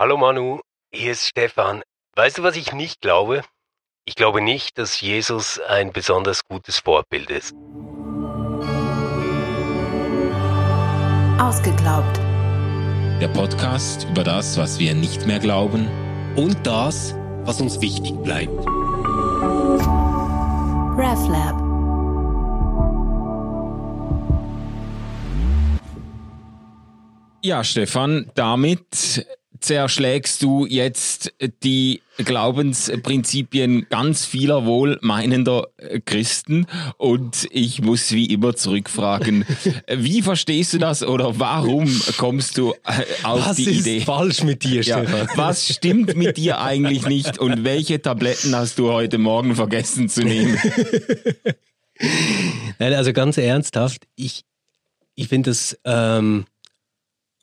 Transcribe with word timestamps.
Hallo 0.00 0.16
Manu, 0.16 0.60
hier 0.94 1.10
ist 1.10 1.26
Stefan. 1.26 1.82
Weißt 2.14 2.38
du, 2.38 2.44
was 2.44 2.54
ich 2.54 2.72
nicht 2.72 3.00
glaube? 3.00 3.42
Ich 4.04 4.14
glaube 4.14 4.40
nicht, 4.40 4.78
dass 4.78 5.00
Jesus 5.00 5.58
ein 5.58 5.92
besonders 5.92 6.44
gutes 6.44 6.78
Vorbild 6.78 7.28
ist. 7.30 7.52
Ausgeglaubt. 11.40 12.16
Der 13.20 13.26
Podcast 13.34 14.06
über 14.08 14.22
das, 14.22 14.56
was 14.56 14.78
wir 14.78 14.94
nicht 14.94 15.26
mehr 15.26 15.40
glauben 15.40 15.88
und 16.36 16.64
das, 16.64 17.16
was 17.42 17.60
uns 17.60 17.80
wichtig 17.80 18.14
bleibt. 18.22 18.56
RefLab. 20.96 21.58
Ja, 27.42 27.64
Stefan, 27.64 28.30
damit 28.36 29.26
zerschlägst 29.60 30.42
du 30.42 30.66
jetzt 30.66 31.32
die 31.62 32.02
Glaubensprinzipien 32.18 33.86
ganz 33.90 34.24
vieler 34.24 34.66
wohlmeinender 34.66 35.68
Christen 36.04 36.66
und 36.96 37.46
ich 37.50 37.80
muss 37.80 38.12
wie 38.12 38.26
immer 38.26 38.56
zurückfragen, 38.56 39.44
wie 39.88 40.22
verstehst 40.22 40.74
du 40.74 40.78
das 40.78 41.02
oder 41.02 41.38
warum 41.38 41.88
kommst 42.16 42.58
du 42.58 42.74
auf 43.22 43.48
was 43.48 43.56
die 43.56 43.70
Idee? 43.70 43.76
Was 43.76 43.86
ist 43.86 44.04
falsch 44.04 44.42
mit 44.42 44.64
dir, 44.64 44.82
ja, 44.82 45.04
Stefan? 45.04 45.28
Was 45.36 45.68
stimmt 45.68 46.16
mit 46.16 46.36
dir 46.36 46.60
eigentlich 46.60 47.06
nicht 47.06 47.38
und 47.38 47.64
welche 47.64 48.02
Tabletten 48.02 48.54
hast 48.54 48.78
du 48.78 48.92
heute 48.92 49.18
Morgen 49.18 49.54
vergessen 49.54 50.08
zu 50.08 50.22
nehmen? 50.22 50.58
Nein, 52.78 52.92
also 52.94 53.12
ganz 53.12 53.38
ernsthaft, 53.38 54.06
ich, 54.16 54.44
ich 55.14 55.28
finde 55.28 55.50
das... 55.50 55.78
Ähm 55.84 56.46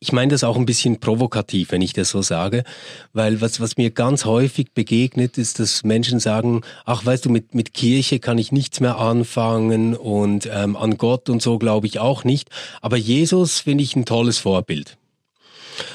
ich 0.05 0.11
meine 0.11 0.29
das 0.29 0.43
auch 0.43 0.55
ein 0.55 0.67
bisschen 0.67 0.99
provokativ, 0.99 1.71
wenn 1.71 1.81
ich 1.81 1.93
das 1.93 2.11
so 2.11 2.21
sage, 2.21 2.63
weil 3.11 3.41
was, 3.41 3.59
was 3.59 3.75
mir 3.75 3.89
ganz 3.89 4.25
häufig 4.25 4.71
begegnet, 4.71 5.39
ist, 5.39 5.57
dass 5.57 5.83
Menschen 5.83 6.19
sagen, 6.19 6.61
ach 6.85 7.03
weißt 7.03 7.25
du, 7.25 7.31
mit, 7.31 7.55
mit 7.55 7.73
Kirche 7.73 8.19
kann 8.19 8.37
ich 8.37 8.51
nichts 8.51 8.79
mehr 8.81 8.99
anfangen 8.99 9.95
und 9.95 10.47
ähm, 10.53 10.75
an 10.75 10.97
Gott 10.97 11.27
und 11.27 11.41
so 11.41 11.57
glaube 11.57 11.87
ich 11.87 11.97
auch 11.97 12.23
nicht, 12.23 12.49
aber 12.83 12.97
Jesus 12.97 13.61
finde 13.61 13.83
ich 13.83 13.95
ein 13.95 14.05
tolles 14.05 14.37
Vorbild. 14.37 14.95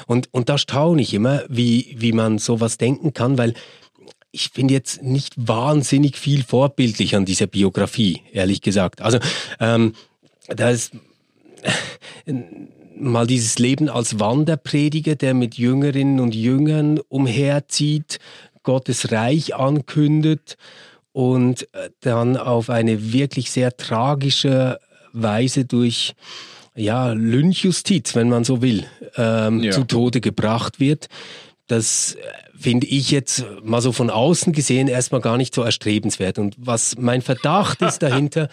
Und, 0.07 0.27
und 0.33 0.49
da 0.49 0.57
staune 0.57 1.01
ich 1.01 1.13
immer, 1.13 1.43
wie, 1.47 1.95
wie 1.97 2.11
man 2.11 2.37
sowas 2.37 2.77
denken 2.77 3.13
kann, 3.13 3.37
weil 3.37 3.53
ich 4.33 4.49
finde 4.49 4.73
jetzt 4.73 5.03
nicht 5.03 5.35
wahnsinnig 5.37 6.17
viel 6.17 6.43
vorbildlich 6.43 7.15
an 7.15 7.23
dieser 7.23 7.47
Biografie, 7.47 8.23
ehrlich 8.33 8.61
gesagt. 8.61 9.01
Also 9.01 9.19
ähm, 9.61 9.93
da 10.49 10.69
ist 10.69 10.91
mal 12.95 13.27
dieses 13.27 13.59
Leben 13.59 13.89
als 13.89 14.19
Wanderprediger, 14.19 15.15
der 15.15 15.33
mit 15.33 15.55
Jüngerinnen 15.55 16.19
und 16.19 16.35
Jüngern 16.35 16.99
umherzieht, 17.09 18.19
Gottes 18.63 19.11
Reich 19.11 19.55
ankündet 19.55 20.57
und 21.11 21.63
äh, 21.73 21.89
dann 22.01 22.37
auf 22.37 22.69
eine 22.69 23.13
wirklich 23.13 23.51
sehr 23.51 23.75
tragische 23.75 24.79
Weise 25.13 25.65
durch 25.65 26.13
ja, 26.75 27.11
Lynchjustiz, 27.11 28.15
wenn 28.15 28.29
man 28.29 28.43
so 28.43 28.61
will, 28.61 28.85
ähm, 29.17 29.61
ja. 29.61 29.71
zu 29.71 29.83
Tode 29.83 30.21
gebracht 30.21 30.79
wird. 30.79 31.07
Das 31.67 32.15
äh, 32.15 32.19
finde 32.57 32.87
ich 32.87 33.11
jetzt 33.11 33.45
mal 33.63 33.81
so 33.81 33.91
von 33.91 34.09
außen 34.09 34.53
gesehen 34.53 34.87
erstmal 34.87 35.21
gar 35.21 35.37
nicht 35.37 35.53
so 35.53 35.63
erstrebenswert. 35.63 36.39
Und 36.39 36.55
was 36.57 36.97
mein 36.97 37.21
Verdacht 37.21 37.81
ist 37.81 37.99
dahinter, 38.03 38.49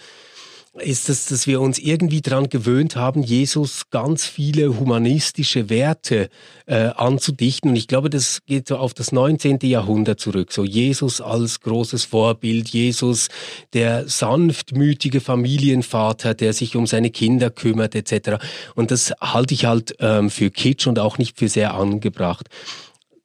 ist 0.79 1.09
es, 1.09 1.27
dass 1.27 1.47
wir 1.47 1.61
uns 1.61 1.79
irgendwie 1.79 2.21
daran 2.21 2.49
gewöhnt 2.49 2.95
haben, 2.95 3.23
Jesus 3.23 3.89
ganz 3.89 4.25
viele 4.25 4.79
humanistische 4.79 5.69
Werte 5.69 6.29
äh, 6.65 6.89
anzudichten. 6.95 7.71
Und 7.71 7.75
ich 7.75 7.87
glaube, 7.87 8.09
das 8.09 8.41
geht 8.45 8.67
so 8.67 8.77
auf 8.77 8.93
das 8.93 9.11
19. 9.11 9.59
Jahrhundert 9.63 10.19
zurück. 10.19 10.51
So 10.51 10.63
Jesus 10.63 11.21
als 11.21 11.61
großes 11.61 12.05
Vorbild, 12.05 12.69
Jesus 12.69 13.29
der 13.73 14.07
sanftmütige 14.07 15.21
Familienvater, 15.21 16.33
der 16.33 16.53
sich 16.53 16.75
um 16.75 16.87
seine 16.87 17.09
Kinder 17.09 17.49
kümmert 17.49 17.95
etc. 17.95 18.43
Und 18.75 18.91
das 18.91 19.13
halte 19.21 19.53
ich 19.53 19.65
halt 19.65 19.95
ähm, 19.99 20.29
für 20.29 20.49
Kitsch 20.49 20.87
und 20.87 20.99
auch 20.99 21.17
nicht 21.17 21.37
für 21.37 21.49
sehr 21.49 21.73
angebracht. 21.73 22.49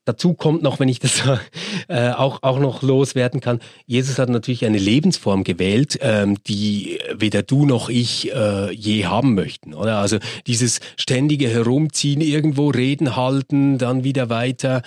Dazu 0.05 0.33
kommt 0.33 0.61
noch, 0.61 0.79
wenn 0.79 0.87
ich 0.87 0.99
das 0.99 1.23
äh, 1.87 2.11
auch, 2.11 2.43
auch 2.43 2.59
noch 2.59 2.81
loswerden 2.81 3.41
kann, 3.41 3.59
Jesus 3.85 4.19
hat 4.19 4.29
natürlich 4.29 4.65
eine 4.65 4.77
Lebensform 4.77 5.43
gewählt, 5.43 5.97
ähm, 6.01 6.37
die 6.47 6.99
weder 7.13 7.41
du 7.43 7.65
noch 7.65 7.89
ich 7.89 8.33
äh, 8.33 8.71
je 8.71 9.05
haben 9.05 9.33
möchten. 9.33 9.73
Oder? 9.73 9.97
Also 9.97 10.19
dieses 10.47 10.79
ständige 10.95 11.49
Herumziehen, 11.49 12.21
irgendwo 12.21 12.69
Reden 12.69 13.15
halten, 13.15 13.77
dann 13.77 14.03
wieder 14.03 14.29
weiter 14.29 14.83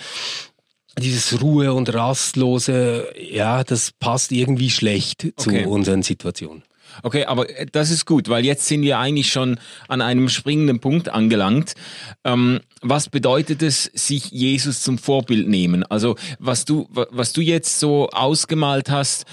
dieses 0.97 1.41
Ruhe 1.41 1.73
und 1.73 1.93
Rastlose, 1.93 3.07
ja, 3.31 3.63
das 3.63 3.91
passt 3.91 4.31
irgendwie 4.31 4.69
schlecht 4.69 5.25
okay. 5.37 5.63
zu 5.63 5.69
unseren 5.69 6.03
Situationen. 6.03 6.63
Okay, 7.03 7.25
aber 7.25 7.49
äh, 7.49 7.65
das 7.71 7.91
ist 7.91 8.05
gut, 8.05 8.29
weil 8.29 8.45
jetzt 8.45 8.67
sind 8.67 8.81
wir 8.81 8.99
eigentlich 8.99 9.31
schon 9.31 9.59
an 9.87 10.01
einem 10.01 10.29
springenden 10.29 10.79
Punkt 10.79 11.09
angelangt. 11.09 11.73
Ähm, 12.23 12.59
was 12.81 13.09
bedeutet 13.09 13.61
es, 13.61 13.83
sich 13.85 14.31
Jesus 14.31 14.81
zum 14.81 14.97
Vorbild 14.97 15.47
nehmen? 15.47 15.83
Also 15.83 16.15
was 16.39 16.65
du, 16.65 16.87
was 16.91 17.33
du 17.33 17.41
jetzt 17.41 17.79
so 17.79 18.09
ausgemalt 18.09 18.89
hast, 18.89 19.25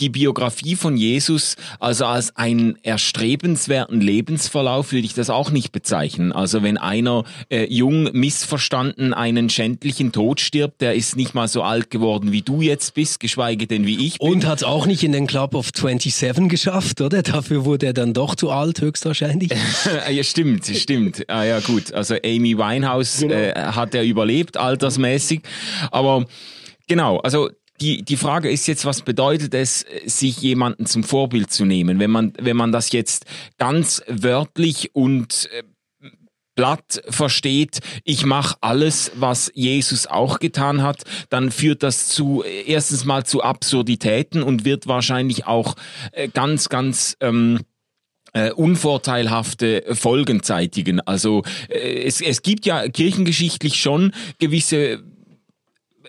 die 0.00 0.08
Biografie 0.08 0.74
von 0.74 0.96
Jesus 0.96 1.56
also 1.78 2.06
als 2.06 2.34
einen 2.36 2.76
erstrebenswerten 2.82 4.00
Lebensverlauf 4.00 4.92
würde 4.92 5.06
ich 5.06 5.14
das 5.14 5.30
auch 5.30 5.50
nicht 5.50 5.70
bezeichnen. 5.72 6.32
Also 6.32 6.62
wenn 6.62 6.78
einer 6.78 7.24
äh, 7.48 7.66
jung 7.72 8.10
missverstanden 8.12 9.14
einen 9.14 9.50
schändlichen 9.50 10.12
Tod 10.12 10.40
stirbt, 10.40 10.80
der 10.80 10.94
ist 10.94 11.16
nicht 11.16 11.34
mal 11.34 11.46
so 11.46 11.62
alt 11.62 11.90
geworden 11.90 12.32
wie 12.32 12.42
du 12.42 12.60
jetzt 12.60 12.94
bist, 12.94 13.20
geschweige 13.20 13.66
denn 13.66 13.86
wie 13.86 14.06
ich 14.06 14.18
bin. 14.18 14.32
Und 14.32 14.46
hat 14.46 14.64
auch 14.64 14.86
nicht 14.86 15.04
in 15.04 15.12
den 15.12 15.26
Club 15.26 15.54
of 15.54 15.70
27 15.74 16.48
geschafft, 16.48 17.00
oder? 17.00 17.22
Dafür 17.22 17.64
wurde 17.64 17.86
er 17.86 17.92
dann 17.92 18.14
doch 18.14 18.34
zu 18.34 18.50
alt, 18.50 18.80
höchstwahrscheinlich. 18.80 19.52
ja, 20.10 20.24
stimmt, 20.24 20.66
stimmt. 20.66 21.28
Ah, 21.28 21.44
ja, 21.44 21.60
gut. 21.60 21.92
Also 21.92 22.16
Amy 22.24 22.58
Winehouse 22.58 23.20
genau. 23.20 23.34
äh, 23.34 23.54
hat 23.54 23.94
er 23.94 24.02
überlebt, 24.02 24.56
altersmäßig. 24.56 25.42
Aber 25.90 26.26
Genau, 26.86 27.18
also 27.18 27.50
die, 27.80 28.02
die 28.02 28.16
Frage 28.16 28.50
ist 28.50 28.66
jetzt, 28.66 28.84
was 28.84 29.02
bedeutet 29.02 29.54
es, 29.54 29.84
sich 30.04 30.40
jemanden 30.40 30.86
zum 30.86 31.02
Vorbild 31.02 31.50
zu 31.50 31.64
nehmen? 31.64 31.98
Wenn 31.98 32.10
man, 32.10 32.32
wenn 32.38 32.56
man 32.56 32.72
das 32.72 32.92
jetzt 32.92 33.26
ganz 33.58 34.02
wörtlich 34.06 34.94
und 34.94 35.48
äh, 35.52 35.62
Blatt 36.54 37.02
versteht, 37.08 37.80
ich 38.04 38.24
mache 38.24 38.56
alles, 38.60 39.10
was 39.16 39.50
Jesus 39.54 40.06
auch 40.06 40.38
getan 40.38 40.82
hat, 40.82 41.02
dann 41.28 41.50
führt 41.50 41.82
das 41.82 42.08
zu 42.08 42.44
erstens 42.44 43.04
mal 43.04 43.24
zu 43.24 43.42
Absurditäten 43.42 44.42
und 44.42 44.64
wird 44.64 44.86
wahrscheinlich 44.86 45.46
auch 45.46 45.74
äh, 46.12 46.28
ganz, 46.28 46.68
ganz 46.68 47.16
ähm, 47.20 47.60
äh, 48.34 48.52
unvorteilhafte 48.52 49.84
Folgen 49.94 50.42
zeitigen. 50.42 51.00
Also 51.00 51.42
äh, 51.68 52.04
es, 52.04 52.20
es 52.20 52.42
gibt 52.42 52.66
ja 52.66 52.88
kirchengeschichtlich 52.88 53.80
schon 53.80 54.12
gewisse 54.38 55.02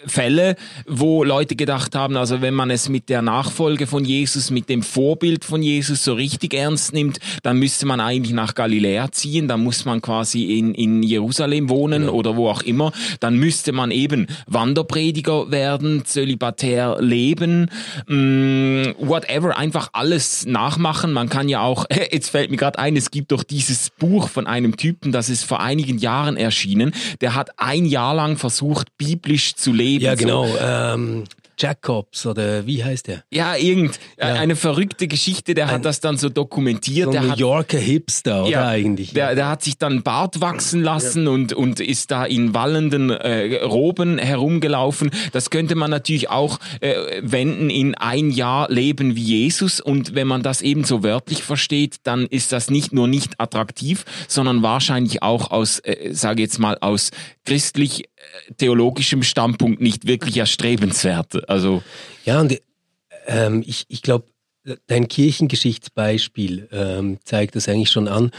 Fälle, 0.06 0.56
wo 0.86 1.24
Leute 1.24 1.56
gedacht 1.56 1.96
haben, 1.96 2.18
also 2.18 2.42
wenn 2.42 2.54
man 2.54 2.70
es 2.70 2.90
mit 2.90 3.10
der 3.10 3.22
Nachfolge 3.22 3.88
von 3.88 4.04
Jesus, 4.04 4.52
mit 4.52 4.68
dem 4.68 4.84
Vorbild 4.84 5.46
von 5.46 5.64
Jesus 5.64 6.04
so 6.04 6.14
richtig 6.14 6.54
ernst 6.54 6.94
nimmt, 6.94 7.20
dann 7.44 7.58
müsste 7.58 7.86
man 7.86 8.00
eigentlich 8.02 8.34
nach 8.34 8.56
Galiläa 8.56 9.12
ziehen, 9.12 9.48
dann 9.48 9.64
muss 9.64 9.86
man 9.86 10.02
quasi 10.02 10.58
in, 10.58 10.74
in 10.74 11.02
Jerusalem 11.02 11.70
wohnen 11.70 12.04
ja. 12.04 12.10
oder 12.10 12.36
wo 12.36 12.50
auch 12.50 12.62
immer, 12.64 12.92
dann 13.20 13.38
müsste 13.38 13.72
man 13.72 13.92
eben 13.92 14.28
Wanderprediger 14.48 15.50
werden, 15.52 16.04
zölibatär 16.06 16.98
leben, 17.00 17.70
mh, 18.08 18.16
mm, 18.16 18.96
whatever, 19.00 19.58
einfach 19.58 19.90
alles 19.94 20.46
nachmachen. 20.46 21.14
Man 21.14 21.30
kann 21.30 21.48
ja 21.48 21.62
auch, 21.62 21.86
jetzt 22.12 22.30
fällt 22.30 22.52
mir 22.52 22.58
gerade 22.58 22.80
ein, 22.80 22.98
es 22.98 23.12
gibt 23.12 23.32
doch 23.32 23.44
dieses 23.44 23.92
Buch 23.92 24.28
von 24.28 24.46
einem 24.46 24.76
Typen, 24.76 25.12
das 25.12 25.30
ist 25.30 25.44
vor 25.44 25.62
einigen 25.62 25.98
Jahren 26.00 26.36
erschienen, 26.38 26.94
der 27.22 27.36
hat 27.36 27.52
ein 27.58 27.86
Jahr 27.86 28.14
lang 28.14 28.38
versucht, 28.38 28.98
biblisch 28.98 29.56
zu 29.56 29.72
leben 29.72 29.85
Leben. 29.86 30.06
Ja, 30.06 30.16
genau. 30.16 30.48
Ähm, 30.60 31.24
Jacobs 31.58 32.26
oder 32.26 32.66
wie 32.66 32.84
heißt 32.84 33.08
der? 33.08 33.24
Ja, 33.32 33.56
irgend 33.56 34.00
ja. 34.20 34.34
eine 34.34 34.56
verrückte 34.56 35.08
Geschichte, 35.08 35.54
der 35.54 35.68
Ein, 35.68 35.76
hat 35.76 35.86
das 35.86 36.00
dann 36.00 36.18
so 36.18 36.30
dokumentiert. 36.30 37.06
So 37.06 37.12
der 37.12 37.22
New 37.22 37.32
hat, 37.32 37.40
Yorker 37.40 37.78
Hipster, 37.78 38.44
oder 38.44 38.52
ja, 38.52 38.68
eigentlich? 38.68 39.14
Der, 39.14 39.36
der 39.36 39.50
hat 39.50 39.64
sich 39.64 39.78
dann 39.78 40.04
Bart 40.04 40.42
wachsen 40.42 40.82
lassen 40.82 41.26
ja. 41.26 41.32
und, 41.32 41.54
und 41.54 41.80
ist 41.80 42.12
da 42.12 42.26
in 42.26 42.54
wallenden 42.54 43.10
äh, 43.10 43.64
Roben 43.64 44.18
herumgelaufen. 44.18 45.12
Das 45.32 45.50
könnte 45.50 45.76
man 45.76 45.92
natürlich 45.92 46.30
auch 46.30 46.60
äh, 46.82 47.22
wenden 47.22 47.70
in 47.70 47.96
ein 47.96 48.32
Jahr 48.32 48.70
Leben 48.70 49.16
wie 49.16 49.24
Jesus. 49.24 49.80
Und 49.80 50.16
wenn 50.16 50.28
man 50.28 50.44
das 50.44 50.62
eben 50.62 50.84
so 50.84 51.04
wörtlich 51.04 51.44
versteht, 51.44 51.98
dann 52.04 52.26
ist 52.26 52.52
das 52.52 52.70
nicht 52.70 52.94
nur 52.94 53.08
nicht 53.08 53.40
attraktiv, 53.40 54.06
sondern 54.28 54.64
wahrscheinlich 54.64 55.24
auch 55.24 55.52
aus, 55.52 55.80
äh, 55.80 56.14
sage 56.14 56.42
jetzt 56.42 56.60
mal, 56.60 56.78
aus 56.80 57.12
christlich 57.46 58.06
äh, 58.06 58.54
theologischem 58.58 59.24
Standpunkt 59.24 59.82
nicht 59.82 60.08
wirklich 60.08 60.38
erstrebenswert. 60.38 61.45
Also 61.48 61.84
ja, 62.26 62.42
und 62.42 62.60
ähm, 63.28 63.64
ich, 63.66 63.86
ich 63.88 64.02
glaube, 64.02 64.26
dein 64.88 65.08
Kirchengeschichtsbeispiel 65.08 66.70
ähm, 66.72 67.20
zeigt 67.24 67.56
das 67.56 67.68
eigentlich 67.68 67.92
schon 67.92 68.08
an. 68.08 68.32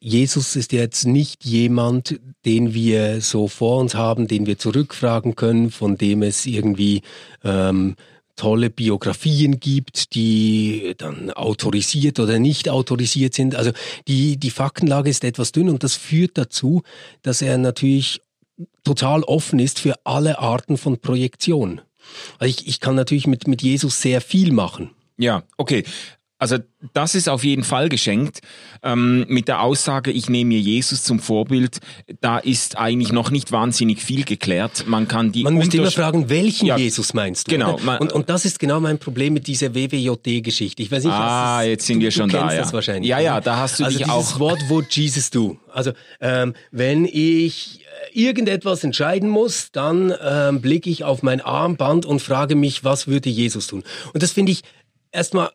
Jesus 0.00 0.56
ist 0.56 0.72
jetzt 0.72 1.06
nicht 1.06 1.44
jemand, 1.44 2.18
den 2.44 2.74
wir 2.74 3.20
so 3.20 3.46
vor 3.46 3.78
uns 3.78 3.94
haben, 3.94 4.26
den 4.26 4.46
wir 4.46 4.58
zurückfragen 4.58 5.36
können, 5.36 5.70
von 5.70 5.96
dem 5.96 6.22
es 6.22 6.44
irgendwie 6.44 7.02
ähm, 7.44 7.94
tolle 8.34 8.70
Biografien 8.70 9.60
gibt, 9.60 10.14
die 10.14 10.94
dann 10.98 11.30
autorisiert 11.30 12.18
oder 12.18 12.40
nicht 12.40 12.68
autorisiert 12.68 13.34
sind. 13.34 13.54
Also 13.54 13.70
die, 14.08 14.38
die 14.38 14.50
Faktenlage 14.50 15.08
ist 15.08 15.22
etwas 15.22 15.52
dünn 15.52 15.68
und 15.68 15.84
das 15.84 15.94
führt 15.94 16.36
dazu, 16.36 16.82
dass 17.22 17.40
er 17.40 17.56
natürlich 17.58 18.20
total 18.82 19.22
offen 19.22 19.60
ist 19.60 19.78
für 19.78 19.94
alle 20.04 20.40
Arten 20.40 20.76
von 20.76 20.98
Projektion. 20.98 21.80
Also 22.38 22.50
ich, 22.50 22.66
ich 22.66 22.80
kann 22.80 22.94
natürlich 22.94 23.26
mit, 23.26 23.46
mit 23.48 23.62
Jesus 23.62 24.00
sehr 24.00 24.20
viel 24.20 24.52
machen. 24.52 24.90
Ja, 25.18 25.42
okay. 25.56 25.84
Also 26.42 26.56
das 26.92 27.14
ist 27.14 27.28
auf 27.28 27.44
jeden 27.44 27.62
Fall 27.62 27.88
geschenkt. 27.88 28.40
Ähm, 28.82 29.24
mit 29.28 29.46
der 29.46 29.62
Aussage, 29.62 30.10
ich 30.10 30.28
nehme 30.28 30.48
mir 30.48 30.58
Jesus 30.58 31.04
zum 31.04 31.20
Vorbild, 31.20 31.78
da 32.20 32.38
ist 32.38 32.76
eigentlich 32.76 33.12
noch 33.12 33.30
nicht 33.30 33.52
wahnsinnig 33.52 34.02
viel 34.02 34.24
geklärt. 34.24 34.88
Man 34.88 35.06
kann 35.06 35.30
die 35.30 35.44
Man 35.44 35.54
müsste 35.54 35.76
immer 35.76 35.92
fragen, 35.92 36.28
welchen 36.30 36.66
ja, 36.66 36.76
Jesus 36.76 37.14
meinst 37.14 37.46
du? 37.46 37.52
Genau. 37.52 37.78
Man, 37.84 37.98
und, 38.00 38.12
und 38.12 38.28
das 38.28 38.44
ist 38.44 38.58
genau 38.58 38.80
mein 38.80 38.98
Problem 38.98 39.34
mit 39.34 39.46
dieser 39.46 39.72
WWJD-Geschichte. 39.76 40.82
Ich 40.82 40.90
weiß 40.90 41.04
nicht, 41.04 41.12
ah, 41.12 41.58
was 41.58 41.62
ist, 41.62 41.68
jetzt 41.68 41.86
sind 41.86 42.00
du, 42.00 42.06
wir 42.06 42.10
schon 42.10 42.28
du 42.28 42.36
da. 42.36 42.52
Ja. 42.52 42.60
Das 42.60 42.72
wahrscheinlich. 42.72 43.08
Ja, 43.08 43.20
ja, 43.20 43.40
da 43.40 43.58
hast 43.58 43.78
du 43.78 43.84
also 43.84 43.96
dich 43.96 44.08
auch. 44.08 44.40
Wort, 44.40 44.58
wo 44.66 44.82
Jesus 44.82 45.30
du. 45.30 45.60
Also 45.72 45.92
ähm, 46.20 46.54
wenn 46.72 47.04
ich 47.04 47.81
irgendetwas 48.12 48.84
entscheiden 48.84 49.28
muss, 49.28 49.70
dann 49.72 50.14
ähm, 50.22 50.60
blicke 50.60 50.90
ich 50.90 51.04
auf 51.04 51.22
mein 51.22 51.40
Armband 51.40 52.06
und 52.06 52.20
frage 52.20 52.54
mich, 52.54 52.84
was 52.84 53.06
würde 53.06 53.30
Jesus 53.30 53.66
tun? 53.66 53.84
Und 54.12 54.22
das 54.22 54.32
finde 54.32 54.52
ich 54.52 54.62
erstmal 55.10 55.50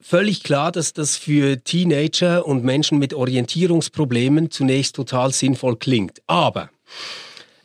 völlig 0.00 0.42
klar, 0.42 0.70
dass 0.70 0.92
das 0.92 1.16
für 1.16 1.62
Teenager 1.64 2.46
und 2.46 2.64
Menschen 2.64 2.98
mit 2.98 3.14
Orientierungsproblemen 3.14 4.50
zunächst 4.50 4.96
total 4.96 5.32
sinnvoll 5.32 5.76
klingt. 5.76 6.20
Aber 6.26 6.70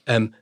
ähm, 0.06 0.34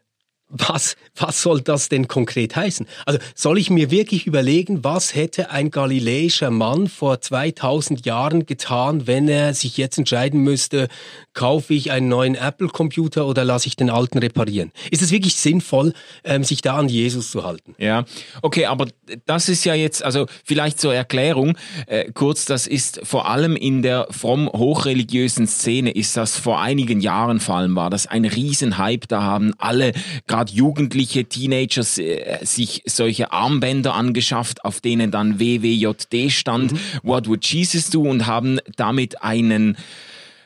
was, 0.50 0.96
was 1.16 1.42
soll 1.42 1.62
das 1.62 1.90
denn 1.90 2.08
konkret 2.08 2.56
heißen? 2.56 2.88
Also 3.06 3.20
soll 3.36 3.58
ich 3.58 3.70
mir 3.70 3.92
wirklich 3.92 4.28
überlegen, 4.28 4.84
was 4.84 5.14
hätte 5.14 5.52
ein 5.52 5.72
galiläischer 5.72 6.52
Mann 6.52 6.88
vor 6.88 7.20
2000 7.20 8.06
Jahren 8.06 8.46
getan, 8.46 9.08
wenn 9.08 9.28
er 9.28 9.54
sich 9.54 9.78
jetzt 9.78 9.98
entscheiden 9.98 10.42
müsste, 10.42 10.88
kaufe 11.34 11.74
ich 11.74 11.92
einen 11.92 12.08
neuen 12.08 12.36
Apple-Computer 12.36 13.28
oder 13.28 13.44
lasse 13.44 13.68
ich 13.68 13.76
den 13.76 13.90
alten 13.90 14.20
reparieren? 14.20 14.72
Ist 14.90 15.02
es 15.02 15.12
wirklich 15.12 15.36
sinnvoll, 15.36 15.94
ähm, 16.24 16.44
sich 16.46 16.62
da 16.62 16.78
an 16.78 16.88
Jesus 16.88 17.30
zu 17.30 17.44
halten? 17.44 17.76
Ja, 17.78 18.06
okay, 18.42 18.68
aber 18.68 18.88
das 19.26 19.50
ist 19.50 19.66
ja 19.66 19.74
jetzt, 19.74 20.02
also 20.02 20.28
vielleicht 20.46 20.80
zur 20.80 20.96
Erklärung, 20.96 21.58
äh, 21.88 22.12
kurz, 22.14 22.46
das 22.46 22.68
ist 22.68 23.02
vor 23.04 23.30
allem 23.30 23.58
in 23.58 23.82
der 23.82 24.08
fromm 24.12 24.50
hochreligiösen 24.50 25.46
Szene, 25.46 25.92
ist 25.92 26.16
das 26.16 26.38
vor 26.38 26.62
einigen 26.62 27.02
Jahren 27.02 27.42
vor 27.42 27.56
allem 27.58 27.76
war, 27.76 27.90
das 27.90 28.08
ein 28.08 28.24
Riesenhype, 28.24 29.08
da 29.08 29.24
haben 29.24 29.54
alle 29.58 29.92
gerade 30.38 30.54
jugendliche 30.54 31.26
Teenagers 31.26 31.98
äh, 31.98 32.38
sich 32.44 32.84
solche 32.86 33.32
Armbänder 33.32 33.96
angeschafft, 33.96 34.64
auf 34.64 34.82
denen 34.82 35.10
dann 35.10 35.40
WWJD 35.40 36.32
stand, 36.32 36.74
mhm. 36.74 36.80
What 37.02 37.28
would 37.28 37.46
Jesus 37.46 37.90
do? 37.90 38.02
Und 38.02 38.28
haben 38.28 38.60
damit 38.76 39.24
einen 39.24 39.78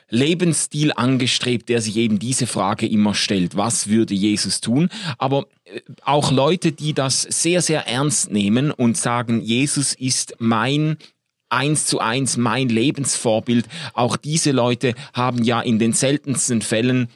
Lebensstil 0.08 0.92
angestrebt, 0.94 1.68
der 1.68 1.80
sich 1.80 1.96
eben 1.96 2.18
diese 2.18 2.46
Frage 2.46 2.86
immer 2.86 3.14
stellt. 3.14 3.56
Was 3.56 3.88
würde 3.88 4.14
Jesus 4.14 4.60
tun? 4.60 4.88
Aber 5.18 5.46
äh, 5.64 5.80
auch 6.04 6.32
Leute, 6.32 6.72
die 6.72 6.94
das 6.94 7.22
sehr, 7.22 7.60
sehr 7.60 7.86
ernst 7.86 8.30
nehmen 8.30 8.70
und 8.70 8.96
sagen, 8.96 9.42
Jesus 9.42 9.92
ist 9.92 10.36
mein 10.38 10.96
eins 11.50 11.84
zu 11.84 11.98
eins 11.98 12.38
mein 12.38 12.70
Lebensvorbild. 12.70 13.66
Auch 13.92 14.16
diese 14.16 14.52
Leute 14.52 14.94
haben 15.12 15.44
ja 15.44 15.60
in 15.60 15.78
den 15.78 15.92
seltensten 15.92 16.62
Fällen 16.62 17.08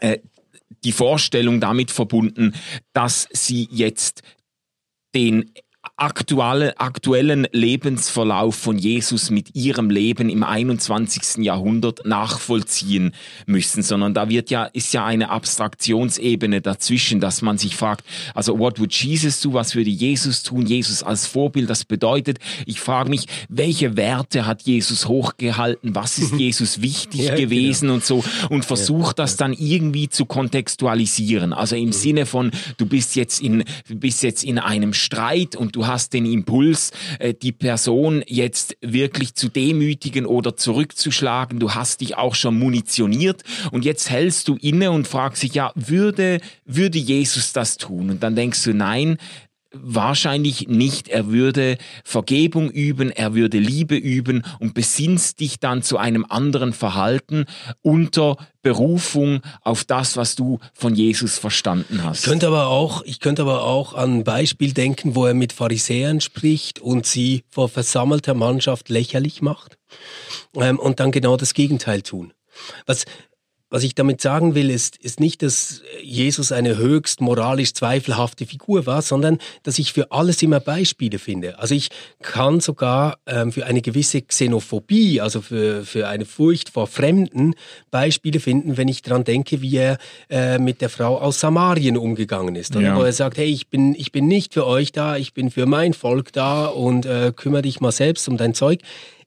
äh, 0.00 0.18
die 0.84 0.92
Vorstellung 0.92 1.60
damit 1.60 1.90
verbunden, 1.90 2.54
dass 2.92 3.28
sie 3.32 3.68
jetzt 3.70 4.22
den 5.14 5.52
aktuelle, 5.98 6.78
aktuellen 6.78 7.48
Lebensverlauf 7.50 8.54
von 8.54 8.78
Jesus 8.78 9.30
mit 9.30 9.56
ihrem 9.56 9.90
Leben 9.90 10.30
im 10.30 10.44
21. 10.44 11.44
Jahrhundert 11.44 12.06
nachvollziehen 12.06 13.14
müssen, 13.46 13.82
sondern 13.82 14.14
da 14.14 14.28
wird 14.28 14.48
ja, 14.50 14.64
ist 14.66 14.94
ja 14.94 15.04
eine 15.04 15.30
Abstraktionsebene 15.30 16.60
dazwischen, 16.60 17.18
dass 17.18 17.42
man 17.42 17.58
sich 17.58 17.74
fragt, 17.74 18.04
also 18.32 18.60
what 18.60 18.78
would 18.78 18.94
Jesus 18.94 19.40
do, 19.40 19.54
was 19.54 19.74
würde 19.74 19.90
Jesus 19.90 20.44
tun, 20.44 20.66
Jesus 20.66 21.02
als 21.02 21.26
Vorbild, 21.26 21.68
das 21.68 21.84
bedeutet, 21.84 22.38
ich 22.64 22.80
frage 22.80 23.10
mich, 23.10 23.26
welche 23.48 23.96
Werte 23.96 24.46
hat 24.46 24.62
Jesus 24.62 25.08
hochgehalten, 25.08 25.96
was 25.96 26.18
ist 26.18 26.34
Jesus 26.38 26.80
wichtig 26.80 27.22
ja, 27.22 27.34
gewesen 27.34 27.86
genau. 27.86 27.94
und 27.94 28.04
so 28.04 28.22
und 28.50 28.64
versucht 28.64 29.18
das 29.18 29.36
dann 29.36 29.52
irgendwie 29.52 30.08
zu 30.08 30.26
kontextualisieren, 30.26 31.52
also 31.52 31.74
im 31.74 31.86
mhm. 31.86 31.92
Sinne 31.92 32.26
von, 32.26 32.52
du 32.76 32.86
bist 32.86 33.16
jetzt 33.16 33.40
in, 33.40 33.64
bist 33.88 34.22
jetzt 34.22 34.44
in 34.44 34.60
einem 34.60 34.94
Streit 34.94 35.56
und 35.56 35.74
du 35.74 35.87
hast 35.88 36.12
den 36.12 36.26
Impuls, 36.26 36.92
äh, 37.18 37.34
die 37.34 37.52
Person 37.52 38.22
jetzt 38.26 38.76
wirklich 38.80 39.34
zu 39.34 39.48
demütigen 39.48 40.26
oder 40.26 40.56
zurückzuschlagen. 40.56 41.58
Du 41.58 41.74
hast 41.74 42.00
dich 42.00 42.16
auch 42.16 42.36
schon 42.36 42.58
munitioniert 42.58 43.42
und 43.72 43.84
jetzt 43.84 44.10
hältst 44.10 44.46
du 44.46 44.56
inne 44.56 44.92
und 44.92 45.08
fragst 45.08 45.42
dich, 45.42 45.54
ja, 45.54 45.72
würde, 45.74 46.40
würde 46.64 46.98
Jesus 46.98 47.52
das 47.52 47.76
tun? 47.76 48.10
Und 48.10 48.22
dann 48.22 48.36
denkst 48.36 48.62
du, 48.62 48.72
nein, 48.72 49.18
Wahrscheinlich 49.70 50.66
nicht. 50.68 51.08
Er 51.08 51.28
würde 51.28 51.76
Vergebung 52.02 52.70
üben, 52.70 53.10
er 53.10 53.34
würde 53.34 53.58
Liebe 53.58 53.96
üben 53.96 54.42
und 54.60 54.72
besinnst 54.72 55.40
dich 55.40 55.60
dann 55.60 55.82
zu 55.82 55.98
einem 55.98 56.24
anderen 56.26 56.72
Verhalten 56.72 57.44
unter 57.82 58.36
Berufung 58.62 59.42
auf 59.60 59.84
das, 59.84 60.16
was 60.16 60.36
du 60.36 60.58
von 60.72 60.94
Jesus 60.94 61.38
verstanden 61.38 62.02
hast. 62.02 62.20
Ich 62.20 62.24
könnte 62.24 62.46
aber 62.46 62.68
auch, 62.68 63.02
ich 63.04 63.20
könnte 63.20 63.42
aber 63.42 63.64
auch 63.64 63.92
an 63.92 64.18
ein 64.18 64.24
Beispiel 64.24 64.72
denken, 64.72 65.14
wo 65.14 65.26
er 65.26 65.34
mit 65.34 65.52
Pharisäern 65.52 66.22
spricht 66.22 66.80
und 66.80 67.04
sie 67.04 67.44
vor 67.50 67.68
versammelter 67.68 68.32
Mannschaft 68.32 68.88
lächerlich 68.88 69.42
macht 69.42 69.76
ähm, 70.56 70.78
und 70.78 70.98
dann 70.98 71.12
genau 71.12 71.36
das 71.36 71.52
Gegenteil 71.52 72.00
tun. 72.00 72.32
Was, 72.86 73.04
was 73.70 73.82
ich 73.82 73.94
damit 73.94 74.20
sagen 74.20 74.54
will, 74.54 74.70
ist, 74.70 74.96
ist 74.96 75.20
nicht, 75.20 75.42
dass 75.42 75.82
Jesus 76.02 76.52
eine 76.52 76.78
höchst 76.78 77.20
moralisch 77.20 77.74
zweifelhafte 77.74 78.46
Figur 78.46 78.86
war, 78.86 79.02
sondern 79.02 79.38
dass 79.62 79.78
ich 79.78 79.92
für 79.92 80.10
alles 80.10 80.42
immer 80.42 80.58
Beispiele 80.58 81.18
finde. 81.18 81.58
Also 81.58 81.74
ich 81.74 81.90
kann 82.22 82.60
sogar 82.60 83.18
ähm, 83.26 83.52
für 83.52 83.66
eine 83.66 83.82
gewisse 83.82 84.22
Xenophobie, 84.22 85.20
also 85.20 85.42
für, 85.42 85.84
für 85.84 86.08
eine 86.08 86.24
Furcht 86.24 86.70
vor 86.70 86.86
Fremden, 86.86 87.54
Beispiele 87.90 88.40
finden, 88.40 88.76
wenn 88.78 88.88
ich 88.88 89.02
daran 89.02 89.24
denke, 89.24 89.60
wie 89.60 89.76
er 89.76 89.98
äh, 90.30 90.58
mit 90.58 90.80
der 90.80 90.88
Frau 90.88 91.18
aus 91.18 91.40
Samarien 91.40 91.98
umgegangen 91.98 92.56
ist. 92.56 92.74
Ja. 92.74 92.96
Wo 92.96 93.02
er 93.02 93.12
sagt, 93.12 93.36
hey, 93.36 93.50
ich 93.50 93.68
bin, 93.68 93.94
ich 93.94 94.12
bin 94.12 94.28
nicht 94.28 94.54
für 94.54 94.66
euch 94.66 94.92
da, 94.92 95.16
ich 95.16 95.34
bin 95.34 95.50
für 95.50 95.66
mein 95.66 95.92
Volk 95.92 96.32
da 96.32 96.66
und 96.66 97.04
äh, 97.04 97.32
kümmere 97.36 97.62
dich 97.62 97.80
mal 97.80 97.92
selbst 97.92 98.28
um 98.28 98.38
dein 98.38 98.54
Zeug. 98.54 98.80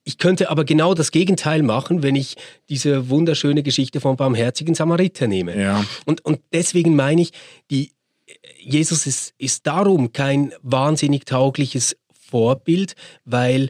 Ich 0.03 0.17
könnte 0.17 0.49
aber 0.49 0.65
genau 0.65 0.93
das 0.93 1.11
Gegenteil 1.11 1.61
machen, 1.61 2.01
wenn 2.01 2.15
ich 2.15 2.35
diese 2.69 3.09
wunderschöne 3.09 3.61
Geschichte 3.61 4.01
vom 4.01 4.15
barmherzigen 4.15 4.73
Samariter 4.73 5.27
nehme. 5.27 5.59
Ja. 5.59 5.85
Und, 6.05 6.25
und 6.25 6.39
deswegen 6.51 6.95
meine 6.95 7.21
ich, 7.21 7.31
die, 7.69 7.91
Jesus 8.59 9.05
ist, 9.05 9.33
ist 9.37 9.67
darum 9.67 10.11
kein 10.11 10.53
wahnsinnig 10.63 11.25
taugliches 11.25 11.95
Vorbild, 12.11 12.95
weil 13.25 13.69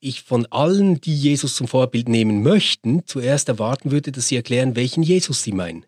ich 0.00 0.22
von 0.22 0.46
allen, 0.50 1.00
die 1.00 1.16
Jesus 1.16 1.56
zum 1.56 1.66
Vorbild 1.66 2.08
nehmen 2.08 2.42
möchten, 2.42 3.06
zuerst 3.06 3.48
erwarten 3.48 3.90
würde, 3.90 4.12
dass 4.12 4.28
sie 4.28 4.36
erklären, 4.36 4.76
welchen 4.76 5.02
Jesus 5.02 5.42
sie 5.42 5.52
meinen. 5.52 5.86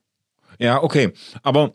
Ja, 0.58 0.82
okay. 0.82 1.12
Aber 1.42 1.74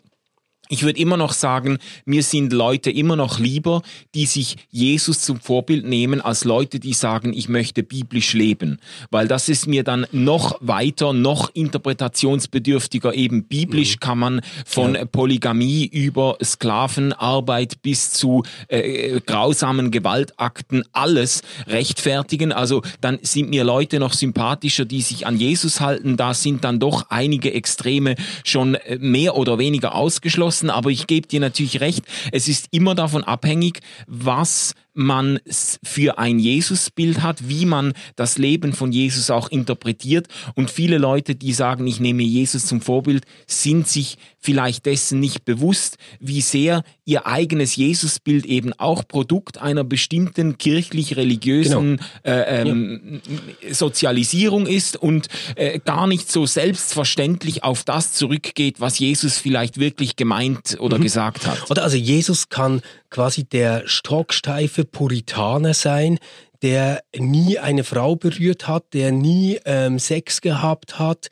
ich 0.69 0.83
würde 0.83 0.99
immer 0.99 1.17
noch 1.17 1.33
sagen, 1.33 1.77
mir 2.05 2.23
sind 2.23 2.51
Leute 2.51 2.89
immer 2.89 3.15
noch 3.15 3.39
lieber, 3.39 3.83
die 4.15 4.25
sich 4.25 4.57
Jesus 4.71 5.21
zum 5.21 5.39
Vorbild 5.39 5.85
nehmen, 5.85 6.21
als 6.21 6.43
Leute, 6.43 6.79
die 6.79 6.93
sagen, 6.93 7.33
ich 7.33 7.49
möchte 7.49 7.83
biblisch 7.83 8.33
leben. 8.33 8.79
Weil 9.11 9.27
das 9.27 9.47
ist 9.47 9.67
mir 9.67 9.83
dann 9.83 10.07
noch 10.11 10.57
weiter, 10.61 11.13
noch 11.13 11.51
interpretationsbedürftiger. 11.53 13.13
Eben 13.13 13.43
biblisch 13.43 13.97
mhm. 13.97 13.99
kann 13.99 14.19
man 14.19 14.41
von 14.65 14.95
ja. 14.95 15.05
Polygamie 15.05 15.85
über 15.85 16.37
Sklavenarbeit 16.43 17.81
bis 17.83 18.11
zu 18.11 18.43
äh, 18.67 19.19
grausamen 19.21 19.91
Gewaltakten 19.91 20.83
alles 20.93 21.43
rechtfertigen. 21.67 22.51
Also 22.51 22.81
dann 23.01 23.19
sind 23.21 23.49
mir 23.49 23.63
Leute 23.63 23.99
noch 23.99 24.13
sympathischer, 24.13 24.85
die 24.85 25.01
sich 25.01 25.27
an 25.27 25.37
Jesus 25.37 25.79
halten. 25.79 26.17
Da 26.17 26.33
sind 26.33 26.63
dann 26.63 26.79
doch 26.79 27.05
einige 27.09 27.53
Extreme 27.53 28.15
schon 28.43 28.73
äh, 28.75 28.97
mehr 28.99 29.35
oder 29.35 29.59
weniger 29.59 29.93
ausgeschlossen 29.93 30.54
geschlossen, 30.55 30.69
aber 30.69 30.89
ich 30.89 31.07
gebe 31.07 31.27
dir 31.27 31.39
natürlich 31.39 31.81
recht, 31.81 32.03
es 32.31 32.47
ist 32.47 32.67
immer 32.71 32.95
davon 32.95 33.23
abhängig, 33.23 33.81
was 34.07 34.73
man 34.95 35.39
für 35.83 36.17
ein 36.17 36.39
Jesusbild 36.39 37.21
hat, 37.21 37.47
wie 37.47 37.65
man 37.65 37.93
das 38.15 38.37
Leben 38.37 38.73
von 38.73 38.91
Jesus 38.91 39.29
auch 39.29 39.49
interpretiert. 39.49 40.27
Und 40.55 40.71
viele 40.71 40.97
Leute, 40.97 41.35
die 41.35 41.53
sagen, 41.53 41.85
ich 41.85 41.99
nehme 41.99 42.23
Jesus 42.23 42.65
zum 42.65 42.81
Vorbild, 42.81 43.25
sind 43.45 43.87
sich 43.87 44.17
vielleicht 44.39 44.85
dessen 44.85 45.19
nicht 45.19 45.43
bewusst, 45.43 45.97
wie 46.19 46.41
sehr 46.41 46.83
ihr 47.03 47.27
eigenes 47.27 47.75
Jesusbild 47.75 48.45
eben 48.45 48.73
auch 48.73 49.07
Produkt 49.07 49.57
einer 49.57 49.83
bestimmten 49.83 50.57
kirchlich-religiösen 50.57 51.97
genau. 51.97 52.03
äh, 52.23 52.61
ähm, 52.61 53.21
ja. 53.61 53.73
Sozialisierung 53.73 54.67
ist 54.67 54.97
und 54.97 55.27
äh, 55.55 55.79
gar 55.79 56.07
nicht 56.07 56.31
so 56.31 56.45
selbstverständlich 56.45 57.63
auf 57.63 57.83
das 57.83 58.13
zurückgeht, 58.13 58.79
was 58.79 58.99
Jesus 58.99 59.37
vielleicht 59.37 59.79
wirklich 59.79 60.15
gemeint 60.15 60.77
oder 60.79 60.99
mhm. 60.99 61.03
gesagt 61.03 61.47
hat. 61.47 61.69
Oder 61.69 61.83
also 61.83 61.97
Jesus 61.97 62.49
kann 62.49 62.81
quasi 63.15 63.45
der 63.45 63.83
stocksteife 63.85 64.83
Puritaner 64.83 65.73
sein, 65.73 66.19
der 66.61 67.01
nie 67.17 67.59
eine 67.59 67.85
Frau 67.85 68.17
berührt 68.17 68.67
hat, 68.67 68.93
der 68.93 69.13
nie 69.13 69.57
ähm, 69.63 69.99
Sex 69.99 70.41
gehabt 70.41 70.99
hat, 70.99 71.29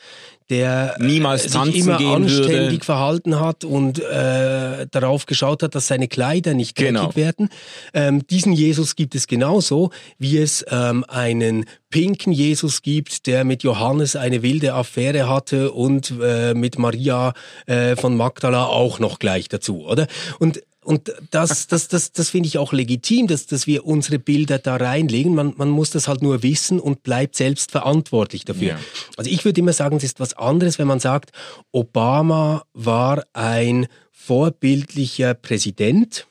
der 0.50 0.96
niemals 0.98 1.44
sich 1.44 1.76
immer 1.76 2.00
anständig 2.00 2.72
würde. 2.72 2.86
verhalten 2.86 3.40
hat 3.42 3.66
und 3.66 4.00
äh, 4.00 4.88
darauf 4.92 5.26
geschaut 5.26 5.62
hat, 5.62 5.76
dass 5.76 5.88
seine 5.88 6.08
Kleider 6.08 6.54
nicht 6.54 6.80
dreckig 6.80 6.94
genau. 6.94 7.16
werden. 7.18 7.50
Ähm, 7.94 8.26
diesen 8.28 8.54
Jesus 8.54 8.96
gibt 8.96 9.14
es 9.14 9.28
genauso, 9.28 9.90
wie 10.20 10.38
es 10.38 10.66
ähm, 10.70 11.04
einen 11.10 11.66
pinken 11.90 12.32
Jesus 12.32 12.82
gibt, 12.82 13.28
der 13.28 13.44
mit 13.44 13.64
Johannes 13.64 14.16
eine 14.16 14.42
wilde 14.42 14.74
Affäre 14.74 15.28
hatte 15.28 15.74
und 15.74 16.14
äh, 16.22 16.54
mit 16.54 16.80
Maria 16.80 17.34
äh, 17.66 17.98
von 17.98 18.16
Magdala 18.16 18.68
auch 18.68 19.00
noch 19.00 19.20
gleich 19.20 19.50
dazu, 19.50 19.86
oder? 19.86 20.08
Und 20.40 20.62
und 20.84 21.14
das, 21.32 21.68
das, 21.68 21.88
das, 21.88 22.12
das 22.12 22.30
finde 22.30 22.48
ich 22.48 22.58
auch 22.58 22.74
legitim, 22.74 23.28
dass, 23.28 23.46
dass 23.46 23.68
wir 23.68 23.86
unsere 23.86 24.20
Bilder 24.20 24.60
da 24.60 24.76
reinlegen. 24.76 25.36
Man, 25.36 25.54
man 25.58 25.70
muss 25.70 25.92
das 25.92 26.08
halt 26.08 26.22
nur 26.22 26.44
wissen 26.44 26.80
und 26.80 27.04
bleibt 27.04 27.36
selbst 27.36 27.72
verantwortlich 27.72 28.46
dafür. 28.46 28.70
Ja. 28.70 28.80
Also 29.18 29.30
ich 29.30 29.46
würde 29.46 29.62
immer 29.62 29.74
sagen, 29.74 29.98
es 29.98 30.04
ist 30.04 30.20
was 30.20 30.34
anderes, 30.34 30.80
wenn 30.80 30.88
man 30.88 31.00
sagt, 31.00 31.32
Obama 31.72 32.66
war 32.74 33.24
ein 33.34 33.88
vorbildlicher 34.12 35.34
Präsident. 35.34 36.28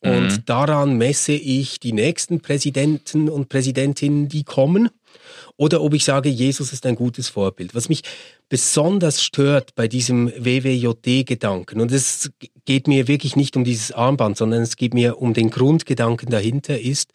Und 0.00 0.28
mhm. 0.28 0.44
daran 0.44 0.98
messe 0.98 1.32
ich 1.32 1.80
die 1.80 1.92
nächsten 1.92 2.40
Präsidenten 2.40 3.30
und 3.30 3.48
Präsidentinnen, 3.48 4.28
die 4.28 4.44
kommen 4.44 4.90
oder 5.56 5.82
ob 5.82 5.94
ich 5.94 6.04
sage, 6.04 6.28
Jesus 6.28 6.72
ist 6.72 6.86
ein 6.86 6.96
gutes 6.96 7.28
Vorbild. 7.28 7.74
Was 7.74 7.88
mich 7.88 8.02
besonders 8.48 9.22
stört 9.22 9.74
bei 9.74 9.88
diesem 9.88 10.32
WWJD-Gedanken, 10.36 11.80
und 11.80 11.92
es 11.92 12.30
geht 12.64 12.88
mir 12.88 13.08
wirklich 13.08 13.36
nicht 13.36 13.56
um 13.56 13.64
dieses 13.64 13.92
Armband, 13.92 14.36
sondern 14.36 14.62
es 14.62 14.76
geht 14.76 14.94
mir 14.94 15.18
um 15.18 15.34
den 15.34 15.50
Grundgedanken 15.50 16.30
dahinter, 16.30 16.80
ist, 16.80 17.10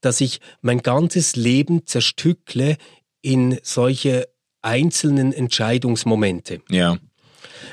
dass 0.00 0.20
ich 0.20 0.40
mein 0.60 0.82
ganzes 0.82 1.36
Leben 1.36 1.86
zerstückle 1.86 2.76
in 3.22 3.58
solche 3.62 4.28
einzelnen 4.62 5.32
Entscheidungsmomente. 5.32 6.60
Ja. 6.68 6.98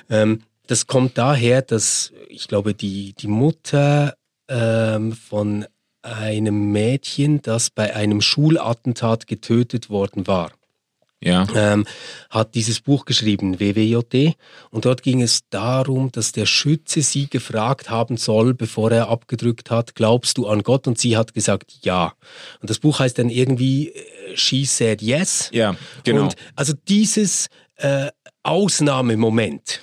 Ähm, 0.10 0.44
das 0.68 0.88
kommt 0.88 1.18
daher, 1.18 1.62
dass 1.62 2.14
ich 2.30 2.48
glaube, 2.48 2.74
die, 2.74 3.14
die 3.14 3.28
Mutter 3.28 4.16
ähm, 4.48 5.12
von 5.14 5.66
einem 6.04 6.72
Mädchen, 6.72 7.42
das 7.42 7.70
bei 7.70 7.96
einem 7.96 8.22
Schulattentat 8.22 9.26
getötet 9.28 9.90
worden 9.90 10.28
war. 10.28 10.52
Ja. 11.24 11.48
Ähm, 11.56 11.86
hat 12.30 12.54
dieses 12.54 12.82
Buch 12.82 13.06
geschrieben, 13.06 13.60
WWJD. 13.60 14.36
Und 14.72 14.86
dort 14.86 15.04
ging 15.04 15.22
es 15.22 15.48
darum, 15.50 16.12
dass 16.12 16.34
der 16.34 16.46
Schütze 16.46 17.02
sie 17.02 17.30
gefragt 17.30 17.90
haben 17.90 18.18
soll, 18.18 18.54
bevor 18.54 18.92
er 18.92 19.08
abgedrückt 19.08 19.72
hat, 19.72 19.96
glaubst 19.96 20.38
du 20.38 20.48
an 20.48 20.64
Gott? 20.64 20.86
Und 20.86 21.00
sie 21.00 21.16
hat 21.16 21.34
gesagt, 21.34 21.80
ja. 21.84 22.14
Und 22.60 22.70
das 22.70 22.80
Buch 22.80 23.00
heißt 23.00 23.18
dann 23.20 23.30
irgendwie, 23.30 23.90
äh, 23.90 24.36
She 24.36 24.66
said 24.66 25.02
yes. 25.02 25.50
Ja, 25.54 25.76
genau. 26.04 26.24
Und 26.24 26.36
also 26.56 26.74
dieses 26.88 27.48
äh, 27.78 28.08
Ausnahmemoment, 28.44 29.82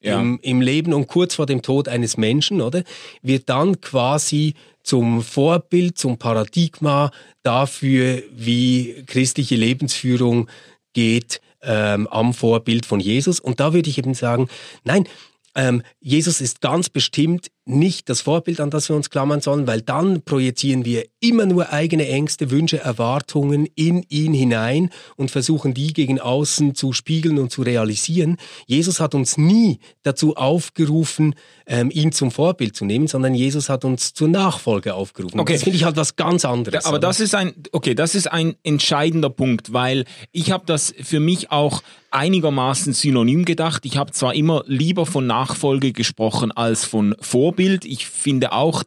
ja. 0.00 0.20
im, 0.20 0.38
im 0.42 0.60
Leben 0.60 0.92
und 0.94 1.08
kurz 1.08 1.34
vor 1.34 1.46
dem 1.46 1.62
Tod 1.62 1.88
eines 1.88 2.16
Menschen, 2.16 2.60
oder? 2.60 2.84
Wird 3.22 3.48
dann 3.48 3.80
quasi 3.80 4.54
zum 4.88 5.22
Vorbild, 5.22 5.98
zum 5.98 6.16
Paradigma 6.16 7.10
dafür, 7.42 8.22
wie 8.32 9.04
christliche 9.06 9.54
Lebensführung 9.54 10.48
geht 10.94 11.42
ähm, 11.60 12.06
am 12.06 12.32
Vorbild 12.32 12.86
von 12.86 12.98
Jesus. 12.98 13.38
Und 13.38 13.60
da 13.60 13.74
würde 13.74 13.90
ich 13.90 13.98
eben 13.98 14.14
sagen, 14.14 14.48
nein, 14.84 15.06
ähm, 15.54 15.82
Jesus 16.00 16.40
ist 16.40 16.62
ganz 16.62 16.88
bestimmt 16.88 17.48
nicht 17.68 18.08
das 18.08 18.22
Vorbild, 18.22 18.60
an 18.60 18.70
das 18.70 18.88
wir 18.88 18.96
uns 18.96 19.10
klammern 19.10 19.40
sollen, 19.40 19.66
weil 19.66 19.82
dann 19.82 20.22
projizieren 20.22 20.84
wir 20.84 21.04
immer 21.20 21.46
nur 21.46 21.70
eigene 21.70 22.08
Ängste, 22.08 22.50
Wünsche, 22.50 22.78
Erwartungen 22.78 23.66
in 23.74 24.04
ihn 24.08 24.32
hinein 24.32 24.90
und 25.16 25.30
versuchen 25.30 25.74
die 25.74 25.92
gegen 25.92 26.18
außen 26.18 26.74
zu 26.74 26.92
spiegeln 26.92 27.38
und 27.38 27.52
zu 27.52 27.62
realisieren. 27.62 28.38
Jesus 28.66 29.00
hat 29.00 29.14
uns 29.14 29.36
nie 29.36 29.80
dazu 30.02 30.36
aufgerufen, 30.36 31.34
ähm, 31.66 31.90
ihn 31.92 32.12
zum 32.12 32.30
Vorbild 32.30 32.74
zu 32.74 32.86
nehmen, 32.86 33.06
sondern 33.06 33.34
Jesus 33.34 33.68
hat 33.68 33.84
uns 33.84 34.14
zur 34.14 34.28
Nachfolge 34.28 34.94
aufgerufen. 34.94 35.38
Okay. 35.38 35.52
Das 35.54 35.62
finde 35.62 35.76
ich 35.76 35.84
halt 35.84 35.96
was 35.96 36.16
ganz 36.16 36.44
anderes. 36.44 36.86
aber 36.86 36.98
das 36.98 37.20
ist 37.20 37.34
ein, 37.34 37.52
okay, 37.72 37.94
das 37.94 38.14
ist 38.14 38.32
ein 38.32 38.54
entscheidender 38.62 39.30
Punkt, 39.30 39.72
weil 39.72 40.04
ich 40.32 40.50
habe 40.50 40.64
das 40.66 40.94
für 41.02 41.20
mich 41.20 41.50
auch 41.50 41.82
einigermaßen 42.10 42.94
synonym 42.94 43.44
gedacht. 43.44 43.84
Ich 43.84 43.98
habe 43.98 44.12
zwar 44.12 44.34
immer 44.34 44.64
lieber 44.66 45.04
von 45.04 45.26
Nachfolge 45.26 45.92
gesprochen 45.92 46.52
als 46.52 46.86
von 46.86 47.14
Vorbild. 47.20 47.57
Ich 47.58 48.06
finde 48.06 48.52
auch, 48.52 48.84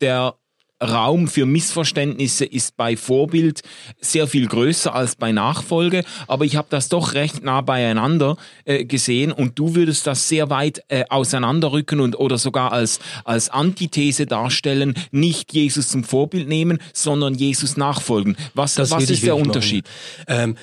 der 0.00 0.36
Raum 0.82 1.28
für 1.28 1.46
Missverständnisse 1.46 2.44
ist 2.44 2.76
bei 2.76 2.96
Vorbild 2.96 3.62
sehr 4.00 4.26
viel 4.26 4.48
größer 4.48 4.94
als 4.94 5.16
bei 5.16 5.32
Nachfolge, 5.32 6.04
aber 6.26 6.44
ich 6.44 6.56
habe 6.56 6.68
das 6.70 6.88
doch 6.88 7.14
recht 7.14 7.44
nah 7.44 7.60
beieinander 7.60 8.36
äh, 8.64 8.84
gesehen 8.84 9.32
und 9.32 9.58
du 9.58 9.74
würdest 9.74 10.06
das 10.06 10.28
sehr 10.28 10.50
weit 10.50 10.82
äh, 10.88 11.04
auseinanderrücken 11.08 12.00
und 12.00 12.18
oder 12.18 12.38
sogar 12.38 12.72
als 12.72 12.98
als 13.24 13.48
Antithese 13.48 14.26
darstellen, 14.26 14.94
nicht 15.12 15.52
Jesus 15.52 15.88
zum 15.88 16.04
Vorbild 16.04 16.48
nehmen, 16.48 16.78
sondern 16.92 17.34
Jesus 17.34 17.76
nachfolgen. 17.76 18.36
Was, 18.54 18.78
was 18.78 19.08
ist 19.08 19.22
der 19.22 19.36
Unterschied? 19.36 19.86
Ähm, 20.26 20.56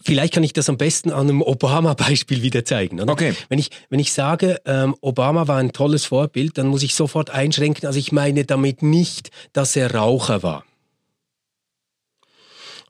Vielleicht 0.00 0.32
kann 0.34 0.42
ich 0.42 0.52
das 0.52 0.68
am 0.68 0.78
besten 0.78 1.10
an 1.10 1.28
einem 1.28 1.42
Obama-Beispiel 1.42 2.42
wieder 2.42 2.64
zeigen. 2.64 3.00
Oder? 3.00 3.12
Okay. 3.12 3.34
Wenn 3.48 3.58
ich, 3.58 3.70
wenn 3.90 4.00
ich 4.00 4.12
sage, 4.12 4.60
ähm, 4.64 4.94
Obama 5.00 5.46
war 5.46 5.58
ein 5.58 5.72
tolles 5.72 6.06
Vorbild, 6.06 6.56
dann 6.56 6.68
muss 6.68 6.82
ich 6.82 6.94
sofort 6.94 7.30
einschränken. 7.30 7.86
Also 7.86 7.98
ich 7.98 8.12
meine 8.12 8.44
damit 8.44 8.82
nicht, 8.82 9.30
dass 9.52 9.76
er 9.76 9.94
Raucher 9.94 10.42
war. 10.42 10.64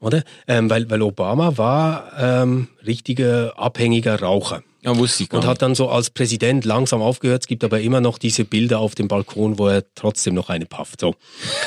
Oder? 0.00 0.22
Ähm, 0.46 0.70
weil, 0.70 0.88
weil 0.90 1.02
Obama 1.02 1.56
war 1.56 2.12
ähm, 2.18 2.68
richtiger 2.86 3.58
abhängiger 3.58 4.20
Raucher. 4.20 4.62
Ja, 4.82 4.96
wusste 4.96 5.22
ich 5.22 5.30
gar 5.30 5.40
Und 5.40 5.46
hat 5.46 5.62
dann 5.62 5.74
so 5.74 5.88
als 5.88 6.10
Präsident 6.10 6.64
langsam 6.64 7.00
aufgehört. 7.00 7.42
Es 7.42 7.46
gibt 7.48 7.64
aber 7.64 7.80
immer 7.80 8.00
noch 8.00 8.18
diese 8.18 8.44
Bilder 8.44 8.80
auf 8.80 8.94
dem 8.94 9.08
Balkon, 9.08 9.58
wo 9.58 9.68
er 9.68 9.82
trotzdem 9.94 10.34
noch 10.34 10.50
eine 10.50 10.66
pafft. 10.66 11.00
So. 11.00 11.14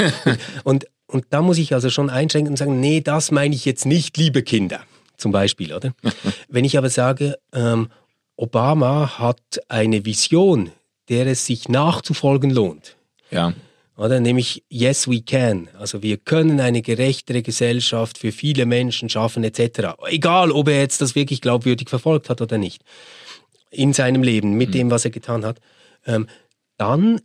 und, 0.63 0.85
und 1.07 1.25
da 1.31 1.41
muss 1.41 1.57
ich 1.57 1.73
also 1.73 1.89
schon 1.89 2.09
einschränken 2.09 2.51
und 2.51 2.57
sagen, 2.57 2.79
nee, 2.79 3.01
das 3.01 3.31
meine 3.31 3.55
ich 3.55 3.65
jetzt 3.65 3.85
nicht, 3.85 4.15
liebe 4.17 4.43
Kinder 4.43 4.81
zum 5.17 5.31
Beispiel, 5.31 5.73
oder? 5.73 5.93
Wenn 6.47 6.65
ich 6.65 6.77
aber 6.77 6.89
sage, 6.89 7.37
ähm, 7.53 7.89
Obama 8.35 9.17
hat 9.17 9.41
eine 9.67 10.05
Vision, 10.05 10.71
der 11.09 11.27
es 11.27 11.45
sich 11.45 11.69
nachzufolgen 11.69 12.51
lohnt. 12.51 12.95
Ja. 13.31 13.53
Oder 13.97 14.19
nämlich 14.19 14.63
Yes 14.69 15.07
we 15.09 15.21
can. 15.21 15.69
Also 15.79 16.03
wir 16.03 16.17
können 16.17 16.59
eine 16.59 16.83
gerechtere 16.83 17.41
Gesellschaft 17.41 18.19
für 18.19 18.31
viele 18.31 18.67
Menschen 18.67 19.09
schaffen 19.09 19.43
etc. 19.43 19.95
Egal, 20.07 20.51
ob 20.51 20.67
er 20.67 20.79
jetzt 20.79 21.01
das 21.01 21.15
wirklich 21.15 21.41
glaubwürdig 21.41 21.89
verfolgt 21.89 22.29
hat 22.29 22.41
oder 22.41 22.59
nicht 22.59 22.83
in 23.71 23.93
seinem 23.93 24.23
Leben 24.23 24.53
mit 24.53 24.69
mhm. 24.69 24.73
dem, 24.73 24.91
was 24.91 25.05
er 25.05 25.11
getan 25.11 25.43
hat. 25.43 25.59
Ähm, 26.05 26.27
dann 26.77 27.21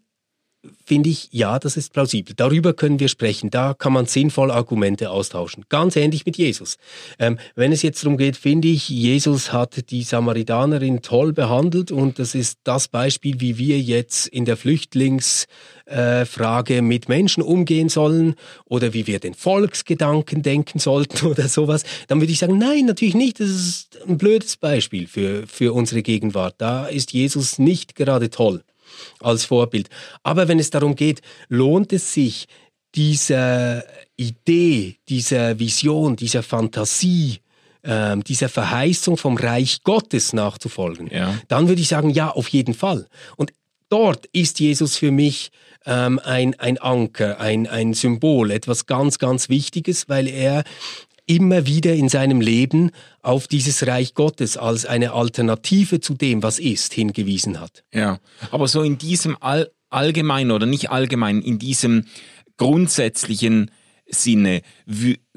finde 0.85 1.09
ich, 1.11 1.29
ja, 1.33 1.59
das 1.59 1.77
ist 1.77 1.93
plausibel. 1.93 2.35
Darüber 2.37 2.73
können 2.73 3.01
wir 3.01 3.09
sprechen. 3.09 3.51
Da 3.51 3.75
kann 3.75 3.93
man 3.93 4.07
sinnvoll 4.07 4.53
Argumente 4.53 5.11
austauschen. 5.11 5.65
Ganz 5.69 5.97
ähnlich 5.97 6.25
mit 6.25 6.37
Jesus. 6.37 6.77
Ähm, 7.19 7.41
wenn 7.57 7.73
es 7.73 7.83
jetzt 7.83 8.05
darum 8.05 8.17
geht, 8.17 8.37
finde 8.37 8.69
ich, 8.69 8.89
Jesus 8.89 9.53
hat 9.53 9.91
die 9.91 10.03
Samaritanerin 10.03 11.03
toll 11.03 11.33
behandelt 11.33 11.91
und 11.91 12.21
das 12.21 12.37
ist 12.37 12.59
das 12.65 12.89
Beispiel, 12.89 13.41
wie 13.41 13.59
wir 13.59 13.81
jetzt 13.81 14.29
in 14.29 14.45
der 14.45 14.57
Flüchtlingsfrage 14.57 16.77
äh, 16.77 16.83
mit 16.83 17.09
Menschen 17.09 17.43
umgehen 17.43 17.89
sollen 17.89 18.37
oder 18.65 18.93
wie 18.93 19.09
wir 19.09 19.19
den 19.19 19.35
Volksgedanken 19.35 20.43
denken 20.43 20.79
sollten 20.79 21.27
oder 21.31 21.49
sowas, 21.49 21.83
dann 22.07 22.21
würde 22.21 22.33
ich 22.33 22.39
sagen, 22.39 22.59
nein, 22.59 22.87
natürlich 22.87 23.15
nicht. 23.15 23.41
Das 23.41 23.49
ist 23.49 23.99
ein 24.07 24.19
blödes 24.19 24.57
Beispiel 24.57 25.09
für, 25.09 25.47
für 25.47 25.73
unsere 25.73 26.03
Gegenwart. 26.03 26.55
Da 26.59 26.87
ist 26.87 27.13
Jesus 27.13 27.59
nicht 27.59 27.97
gerade 27.97 28.31
toll 28.31 28.63
als 29.21 29.45
Vorbild. 29.45 29.89
Aber 30.23 30.49
wenn 30.49 30.59
es 30.59 30.71
darum 30.71 30.95
geht, 30.95 31.23
lohnt 31.49 31.93
es 31.93 32.13
sich, 32.13 32.47
dieser 32.95 33.85
Idee, 34.17 34.97
dieser 35.09 35.59
Vision, 35.59 36.17
dieser 36.17 36.43
Fantasie, 36.43 37.39
ähm, 37.85 38.23
dieser 38.23 38.49
Verheißung 38.49 39.17
vom 39.17 39.37
Reich 39.37 39.83
Gottes 39.83 40.33
nachzufolgen, 40.33 41.09
ja. 41.09 41.39
dann 41.49 41.69
würde 41.69 41.81
ich 41.81 41.89
sagen, 41.89 42.11
ja, 42.11 42.31
auf 42.31 42.49
jeden 42.49 42.75
Fall. 42.75 43.09
Und 43.37 43.53
dort 43.89 44.27
ist 44.27 44.61
Jesus 44.61 44.97
für 44.97 45.11
mich 45.11 45.51
ähm, 45.85 46.21
ein, 46.23 46.59
ein 46.61 46.79
Anker, 46.79 47.41
ein, 47.41 47.67
ein 47.67 47.95
Symbol, 47.95 48.51
etwas 48.51 48.87
ganz, 48.87 49.19
ganz 49.19 49.49
Wichtiges, 49.49 50.09
weil 50.09 50.29
er 50.29 50.65
immer 51.27 51.67
wieder 51.67 51.95
in 51.95 52.09
seinem 52.09 52.41
Leben 52.41 52.91
auf 53.23 53.47
dieses 53.47 53.87
Reich 53.87 54.15
Gottes 54.15 54.57
als 54.57 54.87
eine 54.87 55.13
Alternative 55.13 56.01
zu 56.01 56.15
dem, 56.15 56.43
was 56.43 56.59
ist, 56.59 56.95
hingewiesen 56.95 57.61
hat. 57.61 57.85
Ja, 57.93 58.19
aber 58.51 58.69
so 58.69 58.83
in 58.83 58.99
diesem 58.99 59.37
all, 59.41 59.71
allgemeinen 59.91 60.51
oder 60.51 60.67
nicht 60.67 60.91
allgemein, 60.91 61.43
in 61.43 61.59
diesem 61.59 62.07
grundsätzlichen 62.57 63.71
Sinne 64.07 64.63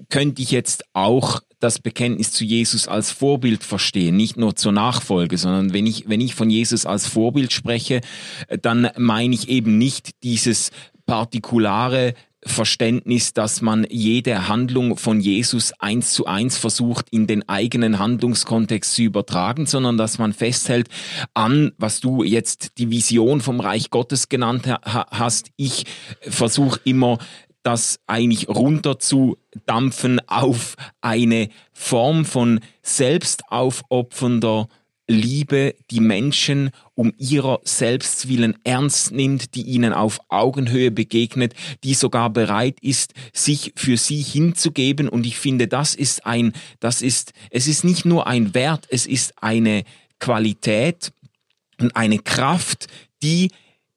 könnte 0.10 0.42
ich 0.42 0.52
jetzt 0.52 0.86
auch 0.94 1.42
das 1.60 1.80
Bekenntnis 1.80 2.32
zu 2.32 2.44
Jesus 2.44 2.88
als 2.88 3.12
Vorbild 3.12 3.64
verstehen, 3.64 4.18
nicht 4.18 4.38
nur 4.38 4.56
zur 4.56 4.72
Nachfolge, 4.72 5.38
sondern 5.38 5.74
wenn 5.74 5.88
ich, 5.88 6.10
wenn 6.10 6.22
ich 6.22 6.36
von 6.36 6.50
Jesus 6.50 6.86
als 6.86 7.08
Vorbild 7.08 7.54
spreche, 7.54 8.02
dann 8.62 8.90
meine 8.98 9.34
ich 9.34 9.48
eben 9.50 9.78
nicht 9.78 10.24
dieses 10.24 10.72
partikulare 11.06 12.14
Verständnis, 12.46 13.34
dass 13.34 13.62
man 13.62 13.88
jede 13.90 14.48
Handlung 14.48 14.98
von 14.98 15.20
Jesus 15.20 15.74
eins 15.80 16.14
zu 16.14 16.26
eins 16.26 16.58
versucht, 16.58 17.08
in 17.10 17.26
den 17.28 17.48
eigenen 17.50 17.98
Handlungskontext 17.98 18.94
zu 18.94 19.02
übertragen, 19.02 19.66
sondern 19.66 19.98
dass 19.98 20.20
man 20.20 20.32
festhält 20.32 20.88
an, 21.34 21.72
was 21.78 22.02
du 22.02 22.24
jetzt 22.24 22.78
die 22.78 22.92
Vision 22.92 23.42
vom 23.42 23.60
Reich 23.60 23.90
Gottes 23.90 24.30
genannt 24.30 24.68
hast. 24.84 25.50
Ich 25.56 25.86
versuche 26.22 26.80
immer 26.84 27.18
das 27.64 28.00
eigentlich 28.06 28.48
runterzudampfen 28.48 30.22
auf 30.28 30.76
eine 31.02 31.50
Form 31.74 32.26
von 32.26 32.60
selbstaufopfernder 32.84 34.68
Liebe, 35.08 35.76
die 35.92 36.00
Menschen 36.00 36.72
um 36.96 37.14
ihrer 37.18 37.60
selbst 37.64 38.28
willen 38.28 38.58
ernst 38.64 39.12
nimmt, 39.12 39.54
die 39.56 39.62
ihnen 39.62 39.94
auf 39.94 40.20
Augenhöhe 40.30 40.90
begegnet, 40.90 41.54
die 41.84 41.94
sogar 41.94 42.32
bereit 42.32 42.80
ist, 42.82 43.14
sich 43.32 43.74
für 43.76 43.98
sie 43.98 44.22
hinzugeben. 44.22 45.08
Und 45.08 45.26
ich 45.26 45.38
finde, 45.38 45.68
das 45.68 45.94
ist 45.94 46.26
ein, 46.26 46.54
das 46.80 47.02
ist, 47.02 47.34
es 47.52 47.68
ist 47.68 47.84
nicht 47.84 48.06
nur 48.06 48.26
ein 48.28 48.56
Wert, 48.56 48.88
es 48.90 49.06
ist 49.06 49.44
eine 49.44 49.84
Qualität 50.20 51.12
und 51.80 51.96
eine 51.96 52.20
Kraft, 52.20 52.88
die 53.22 53.52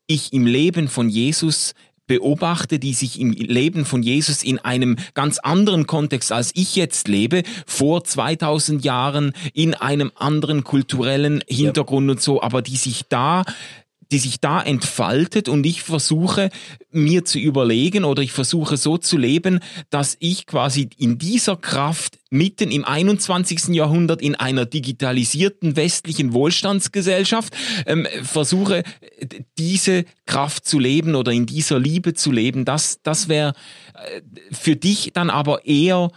ich 0.07 0.33
im 0.33 0.47
Leben 0.47 0.89
von 0.89 1.09
Jesus 1.09 1.75
beobachte, 2.09 2.81
die 2.81 2.95
sich 2.95 3.21
im 3.21 3.31
Leben 3.31 3.85
von 3.85 4.03
Jesus 4.03 4.43
in 4.43 4.59
einem 4.59 4.97
ganz 5.15 5.39
anderen 5.39 5.87
Kontext, 5.87 6.33
als 6.33 6.51
ich 6.55 6.75
jetzt 6.75 7.07
lebe, 7.07 7.45
vor 7.67 8.03
2000 8.03 8.85
Jahren, 8.85 9.33
in 9.55 9.75
einem 9.75 10.11
anderen 10.17 10.65
kulturellen 10.65 11.45
Hintergrund 11.47 12.09
ja. 12.09 12.13
und 12.13 12.21
so, 12.21 12.43
aber 12.43 12.63
die 12.63 12.77
sich 12.77 13.05
da 13.09 13.45
die 14.11 14.19
sich 14.19 14.41
da 14.41 14.63
entfaltet 14.63 15.49
und 15.49 15.67
ich 15.67 15.83
versuche 15.83 16.51
mir 16.91 17.25
zu 17.25 17.39
überlegen 17.39 18.05
oder 18.05 18.23
ich 18.23 18.33
versuche 18.33 18.77
so 18.77 18.97
zu 18.97 19.19
leben, 19.19 19.61
dass 19.91 20.17
ich 20.21 20.47
quasi 20.47 20.89
in 20.97 21.19
dieser 21.19 21.57
Kraft 21.57 22.19
mitten 22.31 22.71
im 22.71 22.85
21. 22.85 23.69
Jahrhundert 23.69 24.23
in 24.23 24.35
einer 24.35 24.67
digitalisierten 24.67 25.77
westlichen 25.77 26.33
Wohlstandsgesellschaft 26.33 27.55
ähm, 27.87 28.07
versuche 28.23 28.83
diese 29.59 30.05
Kraft 30.27 30.67
zu 30.67 30.79
leben 30.79 31.15
oder 31.15 31.33
in 31.33 31.47
dieser 31.47 31.79
Liebe 31.79 32.15
zu 32.15 32.33
leben. 32.33 32.65
Das, 32.65 33.01
das 33.03 33.29
wäre 33.29 33.53
äh, 33.95 34.21
für 34.53 34.77
dich 34.77 35.11
dann 35.13 35.31
aber 35.31 35.67
eher, 35.67 36.11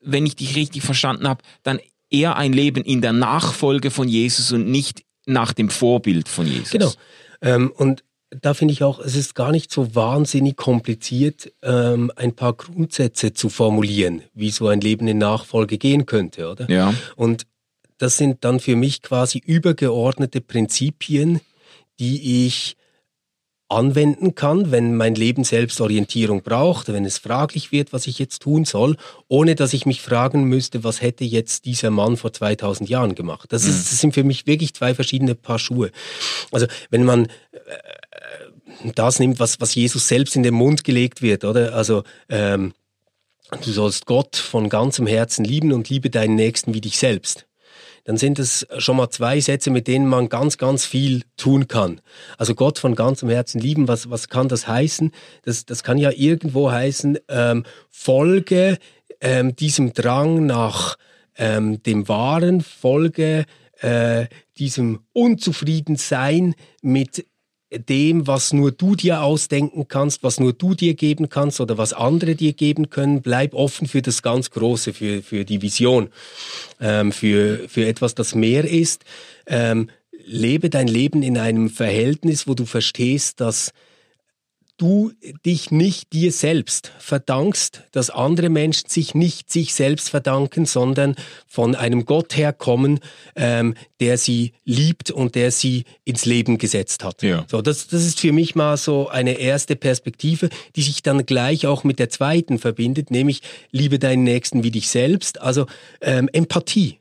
wenn 0.00 0.26
ich 0.26 0.36
dich 0.36 0.56
richtig 0.56 0.82
verstanden 0.82 1.28
habe, 1.28 1.42
dann 1.62 1.78
eher 2.10 2.36
ein 2.36 2.52
Leben 2.52 2.82
in 2.84 3.02
der 3.02 3.12
Nachfolge 3.12 3.90
von 3.90 4.08
Jesus 4.08 4.52
und 4.52 4.68
nicht 4.70 5.02
nach 5.28 5.52
dem 5.52 5.70
Vorbild 5.70 6.28
von 6.28 6.46
Jesus. 6.46 6.70
Genau. 6.70 6.92
Ähm, 7.40 7.72
und 7.76 8.02
da 8.30 8.54
finde 8.54 8.72
ich 8.72 8.82
auch, 8.82 8.98
es 8.98 9.14
ist 9.14 9.34
gar 9.34 9.52
nicht 9.52 9.70
so 9.70 9.94
wahnsinnig 9.94 10.56
kompliziert, 10.56 11.52
ähm, 11.62 12.12
ein 12.16 12.34
paar 12.34 12.52
Grundsätze 12.52 13.32
zu 13.32 13.48
formulieren, 13.48 14.22
wie 14.34 14.50
so 14.50 14.68
ein 14.68 14.80
Leben 14.80 15.08
in 15.08 15.18
Nachfolge 15.18 15.78
gehen 15.78 16.04
könnte, 16.06 16.50
oder? 16.50 16.70
Ja. 16.70 16.92
Und 17.16 17.46
das 17.96 18.16
sind 18.16 18.44
dann 18.44 18.60
für 18.60 18.76
mich 18.76 19.02
quasi 19.02 19.38
übergeordnete 19.38 20.40
Prinzipien, 20.40 21.40
die 21.98 22.46
ich 22.46 22.76
anwenden 23.68 24.34
kann, 24.34 24.70
wenn 24.70 24.96
mein 24.96 25.14
Leben 25.14 25.44
selbst 25.44 25.80
Orientierung 25.80 26.42
braucht, 26.42 26.88
wenn 26.88 27.04
es 27.04 27.18
fraglich 27.18 27.70
wird, 27.70 27.92
was 27.92 28.06
ich 28.06 28.18
jetzt 28.18 28.40
tun 28.42 28.64
soll, 28.64 28.96
ohne 29.28 29.54
dass 29.54 29.74
ich 29.74 29.84
mich 29.84 30.00
fragen 30.00 30.44
müsste, 30.44 30.84
was 30.84 31.02
hätte 31.02 31.24
jetzt 31.24 31.66
dieser 31.66 31.90
Mann 31.90 32.16
vor 32.16 32.32
2000 32.32 32.88
Jahren 32.88 33.14
gemacht. 33.14 33.52
Das, 33.52 33.64
ist, 33.64 33.68
mhm. 33.68 33.90
das 33.90 34.00
sind 34.00 34.14
für 34.14 34.24
mich 34.24 34.46
wirklich 34.46 34.74
zwei 34.74 34.94
verschiedene 34.94 35.34
Paar 35.34 35.58
Schuhe. 35.58 35.90
Also 36.50 36.66
wenn 36.90 37.04
man 37.04 37.26
äh, 37.26 38.90
das 38.94 39.18
nimmt, 39.18 39.38
was, 39.38 39.60
was 39.60 39.74
Jesus 39.74 40.08
selbst 40.08 40.36
in 40.36 40.42
den 40.42 40.54
Mund 40.54 40.84
gelegt 40.84 41.20
wird, 41.20 41.44
oder? 41.44 41.74
Also 41.74 42.04
ähm, 42.28 42.72
du 43.64 43.70
sollst 43.70 44.06
Gott 44.06 44.36
von 44.36 44.68
ganzem 44.68 45.06
Herzen 45.06 45.44
lieben 45.44 45.72
und 45.72 45.90
liebe 45.90 46.08
deinen 46.10 46.36
Nächsten 46.36 46.72
wie 46.72 46.80
dich 46.80 46.98
selbst 46.98 47.47
dann 48.08 48.16
sind 48.16 48.38
es 48.38 48.66
schon 48.78 48.96
mal 48.96 49.10
zwei 49.10 49.38
Sätze, 49.38 49.68
mit 49.68 49.86
denen 49.86 50.06
man 50.06 50.30
ganz, 50.30 50.56
ganz 50.56 50.86
viel 50.86 51.24
tun 51.36 51.68
kann. 51.68 52.00
Also 52.38 52.54
Gott 52.54 52.78
von 52.78 52.94
ganzem 52.94 53.28
Herzen 53.28 53.60
lieben, 53.60 53.86
was, 53.86 54.08
was 54.08 54.30
kann 54.30 54.48
das 54.48 54.66
heißen? 54.66 55.12
Das, 55.42 55.66
das 55.66 55.82
kann 55.82 55.98
ja 55.98 56.10
irgendwo 56.10 56.70
heißen, 56.70 57.18
ähm, 57.28 57.64
folge 57.90 58.78
ähm, 59.20 59.54
diesem 59.56 59.92
Drang 59.92 60.46
nach 60.46 60.96
ähm, 61.36 61.82
dem 61.82 62.08
Wahren, 62.08 62.62
folge 62.62 63.44
äh, 63.82 64.24
diesem 64.56 65.00
Unzufriedensein 65.12 66.54
mit 66.80 67.26
dem, 67.70 68.26
was 68.26 68.52
nur 68.52 68.72
du 68.72 68.94
dir 68.94 69.22
ausdenken 69.22 69.88
kannst, 69.88 70.22
was 70.22 70.40
nur 70.40 70.52
du 70.52 70.74
dir 70.74 70.94
geben 70.94 71.28
kannst 71.28 71.60
oder 71.60 71.76
was 71.76 71.92
andere 71.92 72.34
dir 72.34 72.54
geben 72.54 72.88
können. 72.88 73.20
Bleib 73.20 73.54
offen 73.54 73.86
für 73.86 74.00
das 74.00 74.22
ganz 74.22 74.50
Große, 74.50 74.94
für, 74.94 75.22
für 75.22 75.44
die 75.44 75.60
Vision, 75.60 76.08
ähm, 76.80 77.12
für, 77.12 77.68
für 77.68 77.86
etwas, 77.86 78.14
das 78.14 78.34
mehr 78.34 78.64
ist. 78.64 79.04
Ähm, 79.46 79.90
lebe 80.24 80.70
dein 80.70 80.88
Leben 80.88 81.22
in 81.22 81.36
einem 81.36 81.68
Verhältnis, 81.68 82.46
wo 82.46 82.54
du 82.54 82.64
verstehst, 82.64 83.40
dass 83.40 83.72
du 84.78 85.12
dich 85.44 85.70
nicht 85.70 86.12
dir 86.12 86.32
selbst 86.32 86.92
verdankst, 86.98 87.82
dass 87.92 88.10
andere 88.10 88.48
Menschen 88.48 88.88
sich 88.88 89.14
nicht 89.14 89.50
sich 89.50 89.74
selbst 89.74 90.08
verdanken, 90.08 90.64
sondern 90.64 91.16
von 91.46 91.74
einem 91.74 92.06
Gott 92.06 92.36
herkommen, 92.36 93.00
ähm, 93.36 93.74
der 94.00 94.16
sie 94.16 94.52
liebt 94.64 95.10
und 95.10 95.34
der 95.34 95.50
sie 95.50 95.84
ins 96.04 96.24
Leben 96.24 96.56
gesetzt 96.58 97.04
hat. 97.04 97.22
Ja. 97.22 97.44
So, 97.50 97.60
das, 97.60 97.88
das 97.88 98.06
ist 98.06 98.20
für 98.20 98.32
mich 98.32 98.54
mal 98.54 98.76
so 98.76 99.08
eine 99.08 99.32
erste 99.32 99.76
Perspektive, 99.76 100.48
die 100.76 100.82
sich 100.82 101.02
dann 101.02 101.26
gleich 101.26 101.66
auch 101.66 101.84
mit 101.84 101.98
der 101.98 102.08
zweiten 102.08 102.58
verbindet, 102.58 103.10
nämlich 103.10 103.42
liebe 103.72 103.98
deinen 103.98 104.22
Nächsten 104.22 104.62
wie 104.62 104.70
dich 104.70 104.88
selbst, 104.88 105.40
also 105.40 105.66
ähm, 106.00 106.30
Empathie. 106.32 106.98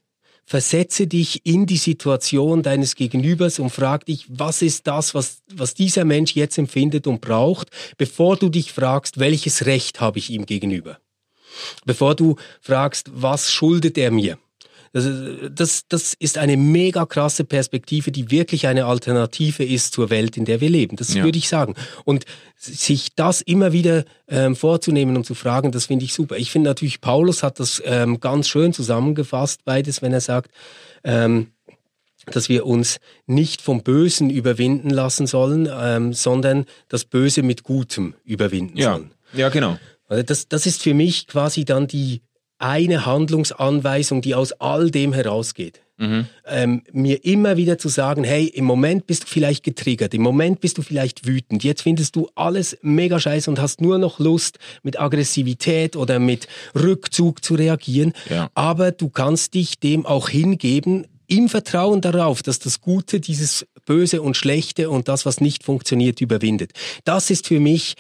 Versetze 0.50 1.08
dich 1.08 1.46
in 1.46 1.66
die 1.66 1.76
Situation 1.76 2.64
deines 2.64 2.96
Gegenübers 2.96 3.60
und 3.60 3.70
frag 3.70 4.06
dich, 4.06 4.28
was 4.30 4.62
ist 4.62 4.88
das, 4.88 5.14
was, 5.14 5.42
was 5.54 5.74
dieser 5.74 6.06
Mensch 6.06 6.36
jetzt 6.36 6.58
empfindet 6.58 7.06
und 7.06 7.20
braucht, 7.20 7.70
bevor 7.98 8.38
du 8.38 8.48
dich 8.48 8.72
fragst, 8.72 9.20
welches 9.20 9.66
Recht 9.66 10.00
habe 10.00 10.20
ich 10.20 10.30
ihm 10.30 10.46
gegenüber. 10.46 11.00
Bevor 11.86 12.16
du 12.16 12.38
fragst, 12.62 13.12
was 13.14 13.52
schuldet 13.52 13.98
er 13.98 14.10
mir. 14.10 14.40
Das, 14.98 15.52
das, 15.54 15.88
das 15.88 16.14
ist 16.18 16.38
eine 16.38 16.58
mega 16.58 17.06
krasse 17.06 17.44
Perspektive, 17.44 18.12
die 18.12 18.32
wirklich 18.32 18.68
eine 18.68 18.86
Alternative 18.86 19.64
ist 19.64 19.94
zur 19.94 20.10
Welt, 20.10 20.38
in 20.38 20.46
der 20.46 20.62
wir 20.62 20.70
leben. 20.70 20.96
Das 20.96 21.14
ja. 21.14 21.24
würde 21.24 21.38
ich 21.38 21.50
sagen. 21.50 21.76
Und 22.06 22.26
sich 22.56 23.16
das 23.16 23.42
immer 23.42 23.72
wieder 23.72 24.06
ähm, 24.28 24.56
vorzunehmen 24.56 25.16
und 25.16 25.26
zu 25.26 25.36
fragen, 25.36 25.72
das 25.72 25.86
finde 25.86 26.06
ich 26.06 26.14
super. 26.14 26.38
Ich 26.38 26.52
finde 26.52 26.70
natürlich, 26.70 27.02
Paulus 27.02 27.44
hat 27.44 27.60
das 27.60 27.82
ähm, 27.86 28.20
ganz 28.20 28.48
schön 28.48 28.74
zusammengefasst, 28.74 29.64
beides, 29.66 30.02
wenn 30.02 30.14
er 30.14 30.22
sagt, 30.22 30.52
ähm, 31.04 31.52
dass 32.26 32.50
wir 32.50 32.66
uns 32.66 33.00
nicht 33.26 33.62
vom 33.62 33.84
Bösen 33.84 34.30
überwinden 34.30 34.90
lassen 34.90 35.28
sollen, 35.28 35.70
ähm, 35.72 36.14
sondern 36.14 36.66
das 36.90 37.06
Böse 37.06 37.44
mit 37.44 37.64
Gutem 37.64 38.16
überwinden 38.24 38.78
ja. 38.78 38.94
sollen. 38.94 39.12
Ja, 39.34 39.50
genau. 39.50 39.78
Also 40.08 40.24
das, 40.24 40.48
das 40.48 40.66
ist 40.66 40.82
für 40.82 40.94
mich 40.94 41.28
quasi 41.28 41.66
dann 41.66 41.88
die 41.88 42.22
eine 42.60 43.06
Handlungsanweisung, 43.06 44.22
die 44.22 44.36
aus 44.36 44.54
all 44.54 44.92
dem 44.92 45.14
herausgeht. 45.14 45.82
Mhm. 45.98 46.28
Ähm, 46.46 46.84
mir 46.92 47.26
immer 47.26 47.58
wieder 47.58 47.80
zu 47.80 47.90
sagen, 47.90 48.24
hey, 48.24 48.46
im 48.46 48.66
Moment 48.66 49.08
bist 49.08 49.24
du 49.24 49.28
vielleicht 49.28 49.64
getriggert, 49.64 50.14
im 50.14 50.22
Moment 50.22 50.62
bist 50.62 50.78
du 50.78 50.84
vielleicht 50.84 51.26
wütend, 51.26 51.64
jetzt 51.64 51.82
findest 51.82 52.16
du 52.16 52.30
alles 52.36 52.78
mega 52.84 53.20
scheiße 53.20 53.50
und 53.50 53.60
hast 53.60 53.82
nur 53.82 53.98
noch 53.98 54.20
Lust, 54.20 54.60
mit 54.84 55.00
Aggressivität 55.00 55.96
oder 55.96 56.20
mit 56.20 56.48
Rückzug 56.76 57.44
zu 57.44 57.56
reagieren. 57.56 58.14
Ja. 58.30 58.50
Aber 58.54 58.92
du 58.92 59.10
kannst 59.10 59.56
dich 59.56 59.80
dem 59.80 60.06
auch 60.06 60.30
hingeben, 60.30 61.08
im 61.28 61.50
Vertrauen 61.50 62.00
darauf, 62.02 62.42
dass 62.42 62.60
das 62.60 62.80
Gute 62.80 63.20
dieses 63.20 63.68
Böse 63.86 64.22
und 64.22 64.38
Schlechte 64.38 64.90
und 64.90 65.08
das, 65.08 65.26
was 65.26 65.42
nicht 65.42 65.64
funktioniert, 65.64 66.22
überwindet. 66.22 66.72
Das 67.04 67.30
ist 67.30 67.48
für 67.48 67.60
mich 67.60 67.96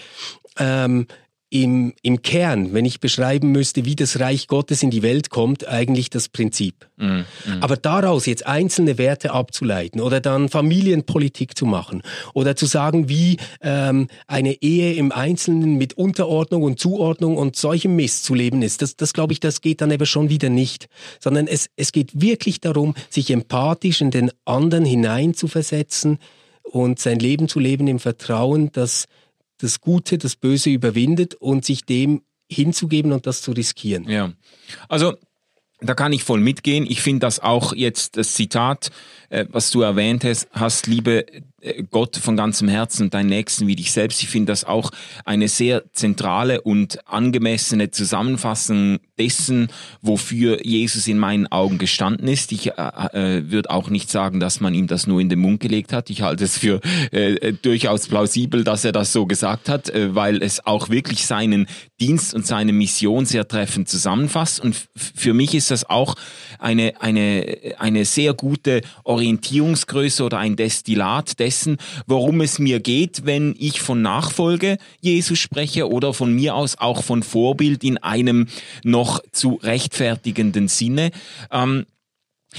ähm, 0.57 1.07
im, 1.49 1.93
im 2.01 2.21
Kern, 2.21 2.73
wenn 2.73 2.83
ich 2.83 2.99
beschreiben 2.99 3.51
müsste, 3.51 3.85
wie 3.85 3.95
das 3.95 4.19
Reich 4.19 4.47
Gottes 4.47 4.83
in 4.83 4.89
die 4.89 5.01
Welt 5.01 5.29
kommt, 5.29 5.65
eigentlich 5.65 6.09
das 6.09 6.27
Prinzip. 6.27 6.89
Mm, 6.97 7.05
mm. 7.05 7.23
Aber 7.61 7.77
daraus 7.77 8.25
jetzt 8.25 8.45
einzelne 8.45 8.97
Werte 8.97 9.31
abzuleiten 9.31 10.01
oder 10.01 10.19
dann 10.19 10.49
Familienpolitik 10.49 11.57
zu 11.57 11.65
machen 11.65 12.01
oder 12.33 12.57
zu 12.57 12.65
sagen, 12.65 13.07
wie 13.07 13.37
ähm, 13.61 14.09
eine 14.27 14.61
Ehe 14.61 14.95
im 14.95 15.13
Einzelnen 15.13 15.75
mit 15.75 15.93
Unterordnung 15.93 16.63
und 16.63 16.79
Zuordnung 16.79 17.37
und 17.37 17.55
solchem 17.55 17.95
Mist 17.95 18.25
zu 18.25 18.33
leben 18.33 18.61
ist, 18.61 18.81
das, 18.81 18.97
das 18.97 19.13
glaube 19.13 19.31
ich, 19.31 19.39
das 19.39 19.61
geht 19.61 19.79
dann 19.79 19.91
eben 19.91 20.05
schon 20.05 20.29
wieder 20.29 20.49
nicht. 20.49 20.89
Sondern 21.21 21.47
es, 21.47 21.69
es 21.77 21.93
geht 21.93 22.21
wirklich 22.21 22.59
darum, 22.59 22.93
sich 23.09 23.31
empathisch 23.31 24.01
in 24.01 24.11
den 24.11 24.31
anderen 24.43 24.83
hineinzuversetzen 24.83 26.19
und 26.63 26.99
sein 26.99 27.19
Leben 27.19 27.47
zu 27.47 27.61
leben 27.61 27.87
im 27.87 27.99
Vertrauen, 27.99 28.69
dass 28.73 29.05
das 29.57 29.81
Gute, 29.81 30.17
das 30.17 30.35
Böse 30.35 30.69
überwindet 30.69 31.35
und 31.35 31.65
sich 31.65 31.85
dem 31.85 32.21
hinzugeben 32.49 33.11
und 33.11 33.27
das 33.27 33.41
zu 33.41 33.51
riskieren. 33.51 34.09
Ja. 34.09 34.31
Also 34.87 35.15
da 35.79 35.93
kann 35.93 36.11
ich 36.11 36.23
voll 36.23 36.39
mitgehen. 36.39 36.85
Ich 36.87 37.01
finde 37.01 37.19
das 37.19 37.39
auch 37.39 37.73
jetzt 37.73 38.17
das 38.17 38.33
Zitat, 38.33 38.89
äh, 39.29 39.45
was 39.49 39.71
du 39.71 39.81
erwähnt 39.81 40.23
hast, 40.23 40.47
hast, 40.51 40.87
liebe 40.87 41.25
äh, 41.61 41.83
Gott 41.89 42.17
von 42.17 42.37
ganzem 42.37 42.67
Herzen 42.67 43.03
und 43.03 43.13
deinen 43.13 43.29
Nächsten 43.29 43.67
wie 43.67 43.75
dich 43.75 43.91
selbst. 43.91 44.21
Ich 44.21 44.29
finde 44.29 44.51
das 44.51 44.63
auch 44.63 44.91
eine 45.25 45.47
sehr 45.47 45.83
zentrale 45.93 46.61
und 46.61 46.99
angemessene 47.07 47.91
Zusammenfassung 47.91 48.99
dessen, 49.17 49.69
wofür 50.01 50.65
Jesus 50.65 51.07
in 51.07 51.17
meinen 51.17 51.47
Augen 51.47 51.77
gestanden 51.77 52.27
ist. 52.27 52.51
Ich 52.51 52.67
äh, 52.67 52.71
äh, 52.77 53.51
würde 53.51 53.71
auch 53.71 53.89
nicht 53.89 54.09
sagen, 54.09 54.39
dass 54.39 54.59
man 54.59 54.73
ihm 54.73 54.87
das 54.87 55.07
nur 55.07 55.19
in 55.19 55.29
den 55.29 55.39
Mund 55.39 55.59
gelegt 55.59 55.93
hat. 55.93 56.09
Ich 56.09 56.21
halte 56.21 56.43
es 56.43 56.57
für 56.57 56.79
äh, 57.11 57.53
durchaus 57.53 58.07
plausibel, 58.07 58.63
dass 58.63 58.85
er 58.85 58.91
das 58.91 59.11
so 59.11 59.25
gesagt 59.25 59.69
hat, 59.69 59.89
äh, 59.89 60.13
weil 60.13 60.43
es 60.43 60.65
auch 60.65 60.89
wirklich 60.89 61.25
seinen 61.25 61.67
Dienst 61.99 62.33
und 62.33 62.45
seine 62.45 62.73
Mission 62.73 63.25
sehr 63.25 63.47
treffend 63.47 63.89
zusammenfasst. 63.89 64.59
Und 64.59 64.75
für 64.95 65.33
mich 65.33 65.55
ist 65.55 65.71
das 65.71 65.89
auch 65.89 66.15
eine, 66.59 67.01
eine, 67.01 67.75
eine 67.79 68.05
sehr 68.05 68.33
gute 68.33 68.81
Orientierungsgröße 69.17 70.23
oder 70.23 70.37
ein 70.37 70.55
Destillat 70.55 71.39
dessen, 71.39 71.77
worum 72.05 72.41
es 72.41 72.59
mir 72.59 72.79
geht, 72.79 73.25
wenn 73.25 73.55
ich 73.57 73.81
von 73.81 74.03
Nachfolge 74.03 74.77
Jesus 75.01 75.39
spreche 75.39 75.89
oder 75.89 76.13
von 76.13 76.31
mir 76.33 76.53
aus 76.53 76.77
auch 76.77 77.03
von 77.03 77.23
Vorbild 77.23 77.83
in 77.83 77.97
einem 77.97 78.47
noch 78.83 79.21
zu 79.31 79.59
rechtfertigenden 79.63 80.67
Sinne. 80.67 81.09
Ähm, 81.51 81.87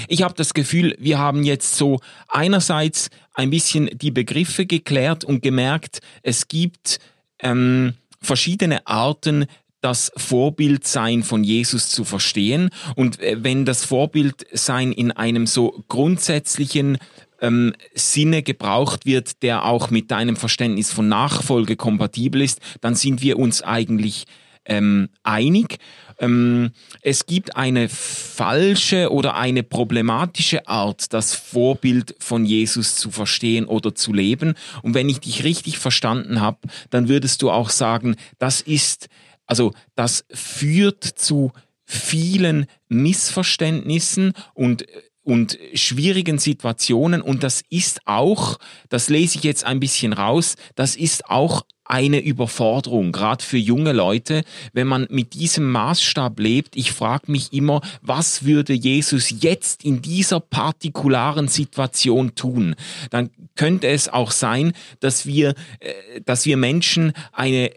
ich 0.09 0.23
habe 0.23 0.35
das 0.35 0.53
Gefühl, 0.53 0.97
wir 0.99 1.19
haben 1.19 1.45
jetzt 1.45 1.77
so 1.77 2.01
einerseits 2.27 3.09
ein 3.35 3.51
bisschen 3.51 3.89
die 3.97 4.11
Begriffe 4.11 4.67
geklärt 4.67 5.25
und 5.25 5.43
gemerkt, 5.43 6.01
es 6.23 6.49
gibt 6.49 6.99
ähm, 7.39 7.95
verschiedene 8.21 8.85
Arten, 8.87 9.47
das 9.81 10.13
Vorbildsein 10.17 11.23
von 11.23 11.45
Jesus 11.45 11.91
zu 11.91 12.05
verstehen. 12.05 12.71
Und 12.97 13.21
äh, 13.21 13.37
wenn 13.43 13.65
das 13.65 13.85
Vorbildsein 13.85 14.93
in 14.93 15.13
einem 15.13 15.47
so 15.47 15.85
grundsätzlichen 15.89 16.99
ähm, 17.41 17.75
Sinne 17.95 18.43
gebraucht 18.43 19.07
wird, 19.07 19.43
der 19.43 19.65
auch 19.65 19.91
mit 19.91 20.11
deinem 20.11 20.37
Verständnis 20.37 20.93
von 20.93 21.09
Nachfolge 21.09 21.77
kompatibel 21.77 22.43
ist, 22.43 22.61
dann 22.81 22.95
sind 22.95 23.23
wir 23.23 23.39
uns 23.39 23.63
eigentlich 23.63 24.25
ähm, 24.65 25.09
einig. 25.23 25.79
Ähm, 26.21 26.73
es 27.01 27.27
gibt 27.27 27.57
eine 27.57 27.89
falsche 27.89 29.11
oder 29.13 29.37
eine 29.37 29.63
problematische 29.63 30.67
Art, 30.69 31.13
das 31.13 31.35
Vorbild 31.35 32.17
von 32.19 32.45
Jesus 32.45 32.97
zu 32.97 33.11
verstehen 33.11 33.67
oder 33.67 33.95
zu 33.95 34.13
leben. 34.13 34.55
Und 34.83 34.95
wenn 34.95 35.09
ich 35.09 35.21
dich 35.21 35.45
richtig 35.45 35.79
verstanden 35.79 36.41
habe, 36.41 36.59
dann 36.91 37.09
würdest 37.09 37.43
du 37.43 37.51
auch 37.51 37.71
sagen, 37.71 38.17
das 38.39 38.61
ist 38.61 39.09
also 39.49 39.73
das 39.97 40.25
führt 40.31 41.03
zu 41.03 41.53
vielen 41.85 42.67
Missverständnissen 42.89 44.35
und 44.55 44.87
und 45.29 45.59
schwierigen 45.75 46.39
Situationen 46.39 47.21
und 47.21 47.43
das 47.43 47.63
ist 47.69 48.01
auch, 48.07 48.59
das 48.89 49.11
lese 49.11 49.37
ich 49.37 49.45
jetzt 49.45 49.63
ein 49.63 49.79
bisschen 49.79 50.15
raus, 50.15 50.57
das 50.75 50.97
ist 50.97 51.29
auch 51.29 51.67
eine 51.85 52.21
Überforderung, 52.21 53.13
gerade 53.13 53.45
für 53.45 53.59
junge 53.59 53.93
Leute, 53.93 54.43
wenn 54.73 54.87
man 54.87 55.07
mit 55.11 55.35
diesem 55.35 55.71
Maßstab 55.71 56.41
lebt. 56.41 56.77
Ich 56.77 56.93
frage 56.93 57.31
mich 57.31 57.53
immer, 57.53 57.83
was 58.01 58.47
würde 58.47 58.73
Jesus 58.73 59.43
jetzt 59.43 59.85
in 59.85 60.01
dieser 60.01 60.41
partikularen 60.41 61.49
Situation 61.49 62.35
tun? 62.35 62.75
Dann 63.11 63.29
könnte 63.55 63.89
es 63.89 64.09
auch 64.09 64.31
sein, 64.31 64.73
dass 65.01 65.27
wir, 65.27 65.55
äh, 65.81 66.23
dass 66.25 66.47
wir 66.47 66.57
Menschen 66.57 67.13
eine 67.33 67.71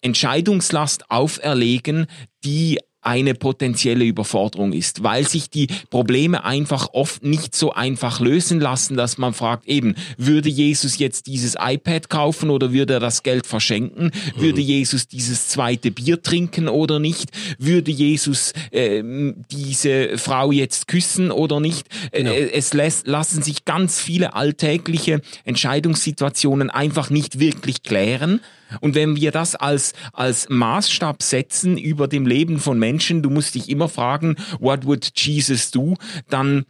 Entscheidungslast 0.00 1.10
auferlegen, 1.10 2.06
die 2.44 2.78
eine 3.00 3.34
potenzielle 3.34 4.04
Überforderung 4.04 4.72
ist, 4.72 5.02
weil 5.02 5.26
sich 5.26 5.48
die 5.48 5.68
Probleme 5.88 6.44
einfach 6.44 6.88
oft 6.92 7.22
nicht 7.24 7.54
so 7.54 7.72
einfach 7.72 8.20
lösen 8.20 8.60
lassen, 8.60 8.96
dass 8.96 9.18
man 9.18 9.32
fragt, 9.32 9.66
eben, 9.66 9.94
würde 10.16 10.48
Jesus 10.48 10.98
jetzt 10.98 11.26
dieses 11.26 11.56
iPad 11.58 12.10
kaufen 12.10 12.50
oder 12.50 12.72
würde 12.72 12.94
er 12.94 13.00
das 13.00 13.22
Geld 13.22 13.46
verschenken? 13.46 14.10
Mhm. 14.36 14.42
Würde 14.42 14.60
Jesus 14.60 15.06
dieses 15.06 15.48
zweite 15.48 15.90
Bier 15.90 16.22
trinken 16.22 16.68
oder 16.68 16.98
nicht? 16.98 17.30
Würde 17.58 17.92
Jesus 17.92 18.52
äh, 18.72 19.02
diese 19.50 20.18
Frau 20.18 20.50
jetzt 20.50 20.88
küssen 20.88 21.30
oder 21.30 21.60
nicht? 21.60 21.86
Äh, 22.10 22.24
genau. 22.24 22.32
Äh, 22.32 22.50
es 22.50 22.74
lässt, 22.74 23.06
lassen 23.06 23.42
sich 23.42 23.64
ganz 23.64 24.00
viele 24.00 24.34
alltägliche 24.34 25.22
Entscheidungssituationen 25.44 26.68
einfach 26.68 27.10
nicht 27.10 27.38
wirklich 27.38 27.84
klären. 27.84 28.40
Und 28.80 28.94
wenn 28.94 29.16
wir 29.16 29.30
das 29.30 29.54
als, 29.54 29.92
als 30.12 30.48
Maßstab 30.48 31.22
setzen 31.22 31.78
über 31.78 32.08
dem 32.08 32.26
Leben 32.26 32.58
von 32.58 32.78
Menschen, 32.78 33.22
du 33.22 33.30
musst 33.30 33.54
dich 33.54 33.68
immer 33.68 33.88
fragen, 33.88 34.36
what 34.58 34.84
would 34.84 35.10
Jesus 35.16 35.70
do? 35.70 35.96
Dann 36.28 36.66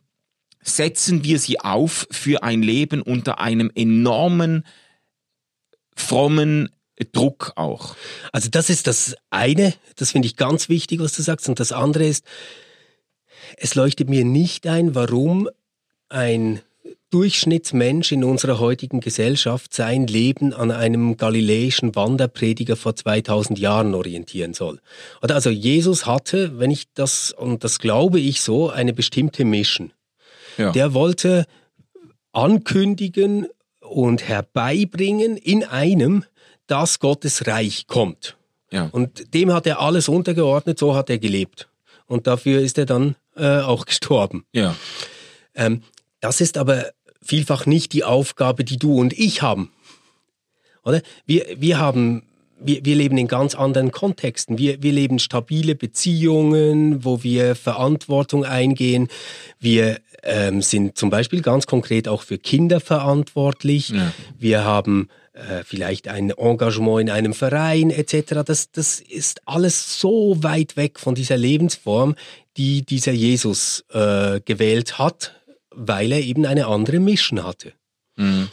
setzen 0.60 1.24
wir 1.24 1.38
sie 1.38 1.60
auf 1.60 2.06
für 2.10 2.42
ein 2.42 2.62
Leben 2.62 3.02
unter 3.02 3.40
einem 3.40 3.70
enormen, 3.74 4.64
frommen 5.94 6.70
Druck 7.12 7.52
auch. 7.56 7.96
Also 8.32 8.48
das 8.48 8.70
ist 8.70 8.86
das 8.86 9.14
eine, 9.30 9.74
das 9.96 10.12
finde 10.12 10.26
ich 10.26 10.36
ganz 10.36 10.68
wichtig, 10.68 11.00
was 11.00 11.12
du 11.12 11.22
sagst. 11.22 11.48
Und 11.48 11.60
das 11.60 11.72
andere 11.72 12.06
ist, 12.06 12.24
es 13.56 13.74
leuchtet 13.74 14.08
mir 14.08 14.24
nicht 14.24 14.66
ein, 14.66 14.94
warum 14.94 15.48
ein 16.08 16.60
Durchschnittsmensch 17.10 18.12
in 18.12 18.22
unserer 18.22 18.58
heutigen 18.58 19.00
Gesellschaft 19.00 19.72
sein 19.72 20.06
Leben 20.06 20.52
an 20.52 20.70
einem 20.70 21.16
galiläischen 21.16 21.94
Wanderprediger 21.96 22.76
vor 22.76 22.94
2000 22.94 23.58
Jahren 23.58 23.94
orientieren 23.94 24.52
soll. 24.52 24.80
Also 25.20 25.50
Jesus 25.50 26.06
hatte, 26.06 26.58
wenn 26.58 26.70
ich 26.70 26.92
das, 26.92 27.32
und 27.32 27.64
das 27.64 27.78
glaube 27.78 28.20
ich 28.20 28.42
so, 28.42 28.68
eine 28.68 28.92
bestimmte 28.92 29.44
Mission. 29.44 29.92
Ja. 30.58 30.72
Der 30.72 30.92
wollte 30.92 31.46
ankündigen 32.32 33.46
und 33.80 34.28
herbeibringen 34.28 35.36
in 35.36 35.64
einem, 35.64 36.24
dass 36.66 36.98
Gottes 36.98 37.46
Reich 37.46 37.86
kommt. 37.86 38.36
Ja. 38.70 38.88
Und 38.92 39.32
dem 39.34 39.52
hat 39.52 39.66
er 39.66 39.80
alles 39.80 40.08
untergeordnet, 40.08 40.78
so 40.78 40.94
hat 40.94 41.08
er 41.08 41.18
gelebt. 41.18 41.68
Und 42.06 42.26
dafür 42.26 42.60
ist 42.60 42.78
er 42.78 42.86
dann 42.86 43.16
äh, 43.36 43.60
auch 43.60 43.86
gestorben. 43.86 44.44
Ja. 44.52 44.76
Ähm, 45.54 45.82
das 46.20 46.40
ist 46.40 46.58
aber 46.58 46.90
vielfach 47.22 47.66
nicht 47.66 47.92
die 47.92 48.04
Aufgabe, 48.04 48.64
die 48.64 48.78
du 48.78 48.98
und 48.98 49.12
ich 49.12 49.42
haben. 49.42 49.70
Oder? 50.84 51.02
Wir, 51.26 51.46
wir 51.56 51.78
haben 51.78 52.22
wir, 52.60 52.84
wir 52.84 52.96
leben 52.96 53.18
in 53.18 53.28
ganz 53.28 53.54
anderen 53.54 53.92
Kontexten. 53.92 54.58
Wir, 54.58 54.82
wir 54.82 54.92
leben 54.92 55.18
stabile 55.18 55.74
Beziehungen, 55.74 57.04
wo 57.04 57.22
wir 57.22 57.54
Verantwortung 57.54 58.44
eingehen. 58.44 59.08
Wir 59.60 60.00
ähm, 60.22 60.62
sind 60.62 60.96
zum 60.96 61.10
Beispiel 61.10 61.42
ganz 61.42 61.66
konkret 61.66 62.08
auch 62.08 62.22
für 62.22 62.38
Kinder 62.38 62.80
verantwortlich. 62.80 63.90
Ja. 63.90 64.12
Wir 64.38 64.64
haben 64.64 65.08
äh, 65.32 65.62
vielleicht 65.64 66.08
ein 66.08 66.30
Engagement 66.30 67.02
in 67.02 67.10
einem 67.10 67.32
Verein 67.32 67.90
etc. 67.90 68.42
Das, 68.44 68.72
das 68.72 69.00
ist 69.00 69.42
alles 69.46 70.00
so 70.00 70.42
weit 70.42 70.76
weg 70.76 70.98
von 70.98 71.14
dieser 71.14 71.36
Lebensform, 71.36 72.16
die 72.56 72.82
dieser 72.82 73.12
Jesus 73.12 73.84
äh, 73.92 74.40
gewählt 74.40 74.98
hat, 74.98 75.37
weil 75.78 76.12
er 76.12 76.20
eben 76.20 76.44
eine 76.44 76.66
andere 76.66 76.98
Mission 76.98 77.44
hatte. 77.44 77.72
Mhm. 78.16 78.48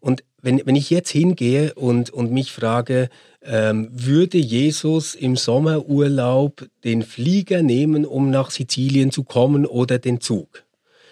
Und 0.00 0.24
wenn, 0.40 0.62
wenn 0.64 0.76
ich 0.76 0.88
jetzt 0.90 1.10
hingehe 1.10 1.74
und, 1.74 2.10
und 2.10 2.32
mich 2.32 2.52
frage, 2.52 3.10
ähm, 3.42 3.88
würde 3.92 4.38
Jesus 4.38 5.14
im 5.14 5.36
Sommerurlaub 5.36 6.66
den 6.84 7.02
Flieger 7.02 7.62
nehmen, 7.62 8.06
um 8.06 8.30
nach 8.30 8.50
Sizilien 8.50 9.10
zu 9.10 9.24
kommen 9.24 9.66
oder 9.66 9.98
den 9.98 10.20
Zug? 10.20 10.64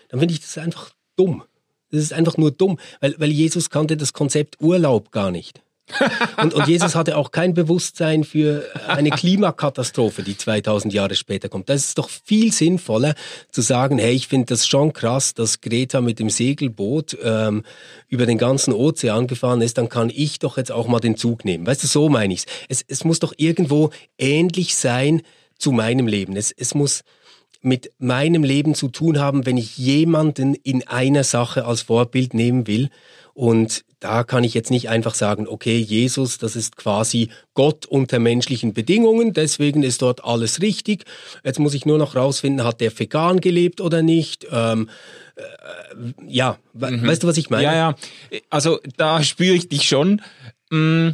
Dann 0.08 0.20
finde 0.20 0.34
ich 0.34 0.40
das 0.40 0.56
einfach 0.56 0.90
dumm. 1.16 1.42
Das 1.90 2.00
ist 2.00 2.12
einfach 2.12 2.36
nur 2.36 2.50
dumm, 2.50 2.78
weil, 3.00 3.14
weil 3.18 3.30
Jesus 3.30 3.70
kannte 3.70 3.96
das 3.96 4.12
Konzept 4.12 4.60
Urlaub 4.60 5.10
gar 5.10 5.30
nicht. 5.30 5.62
und, 6.42 6.54
und 6.54 6.68
Jesus 6.68 6.94
hatte 6.94 7.16
auch 7.16 7.30
kein 7.30 7.54
Bewusstsein 7.54 8.24
für 8.24 8.64
eine 8.86 9.10
Klimakatastrophe, 9.10 10.22
die 10.22 10.36
2000 10.36 10.92
Jahre 10.92 11.14
später 11.14 11.48
kommt. 11.48 11.68
Das 11.68 11.86
ist 11.86 11.98
doch 11.98 12.08
viel 12.08 12.52
sinnvoller 12.52 13.14
zu 13.50 13.62
sagen, 13.62 13.98
hey, 13.98 14.12
ich 14.12 14.28
finde 14.28 14.46
das 14.46 14.66
schon 14.66 14.92
krass, 14.92 15.34
dass 15.34 15.60
Greta 15.60 16.00
mit 16.00 16.18
dem 16.18 16.30
Segelboot 16.30 17.16
ähm, 17.22 17.64
über 18.08 18.26
den 18.26 18.38
ganzen 18.38 18.72
Ozean 18.72 19.26
gefahren 19.26 19.60
ist, 19.60 19.78
dann 19.78 19.88
kann 19.88 20.10
ich 20.14 20.38
doch 20.38 20.56
jetzt 20.56 20.72
auch 20.72 20.88
mal 20.88 21.00
den 21.00 21.16
Zug 21.16 21.44
nehmen. 21.44 21.66
Weißt 21.66 21.82
du, 21.82 21.86
so 21.86 22.08
meine 22.08 22.34
ich's. 22.34 22.46
Es, 22.68 22.84
es 22.86 23.04
muss 23.04 23.18
doch 23.18 23.32
irgendwo 23.36 23.90
ähnlich 24.18 24.76
sein 24.76 25.22
zu 25.58 25.72
meinem 25.72 26.06
Leben. 26.06 26.36
Es, 26.36 26.52
es 26.52 26.74
muss 26.74 27.02
mit 27.60 27.92
meinem 27.98 28.44
Leben 28.44 28.74
zu 28.74 28.88
tun 28.88 29.18
haben, 29.18 29.44
wenn 29.46 29.56
ich 29.56 29.76
jemanden 29.78 30.54
in 30.54 30.86
einer 30.86 31.24
Sache 31.24 31.64
als 31.64 31.82
Vorbild 31.82 32.34
nehmen 32.34 32.66
will. 32.66 32.90
Und 33.38 33.84
da 34.00 34.24
kann 34.24 34.42
ich 34.42 34.52
jetzt 34.52 34.72
nicht 34.72 34.88
einfach 34.88 35.14
sagen, 35.14 35.46
okay, 35.46 35.78
Jesus, 35.78 36.38
das 36.38 36.56
ist 36.56 36.76
quasi 36.76 37.30
Gott 37.54 37.86
unter 37.86 38.18
menschlichen 38.18 38.72
Bedingungen, 38.72 39.32
deswegen 39.32 39.84
ist 39.84 40.02
dort 40.02 40.24
alles 40.24 40.60
richtig. 40.60 41.04
Jetzt 41.44 41.60
muss 41.60 41.72
ich 41.72 41.86
nur 41.86 41.98
noch 41.98 42.16
rausfinden, 42.16 42.66
hat 42.66 42.80
der 42.80 42.98
vegan 42.98 43.40
gelebt 43.40 43.80
oder 43.80 44.02
nicht? 44.02 44.44
Ähm, 44.50 44.90
äh, 45.36 45.44
ja, 46.26 46.58
mhm. 46.72 47.06
weißt 47.06 47.22
du, 47.22 47.28
was 47.28 47.36
ich 47.36 47.48
meine? 47.48 47.62
Ja, 47.62 47.74
ja. 47.76 47.94
Also 48.50 48.80
da 48.96 49.22
spüre 49.22 49.54
ich 49.54 49.68
dich 49.68 49.84
schon. 49.84 50.20
Mm. 50.70 51.10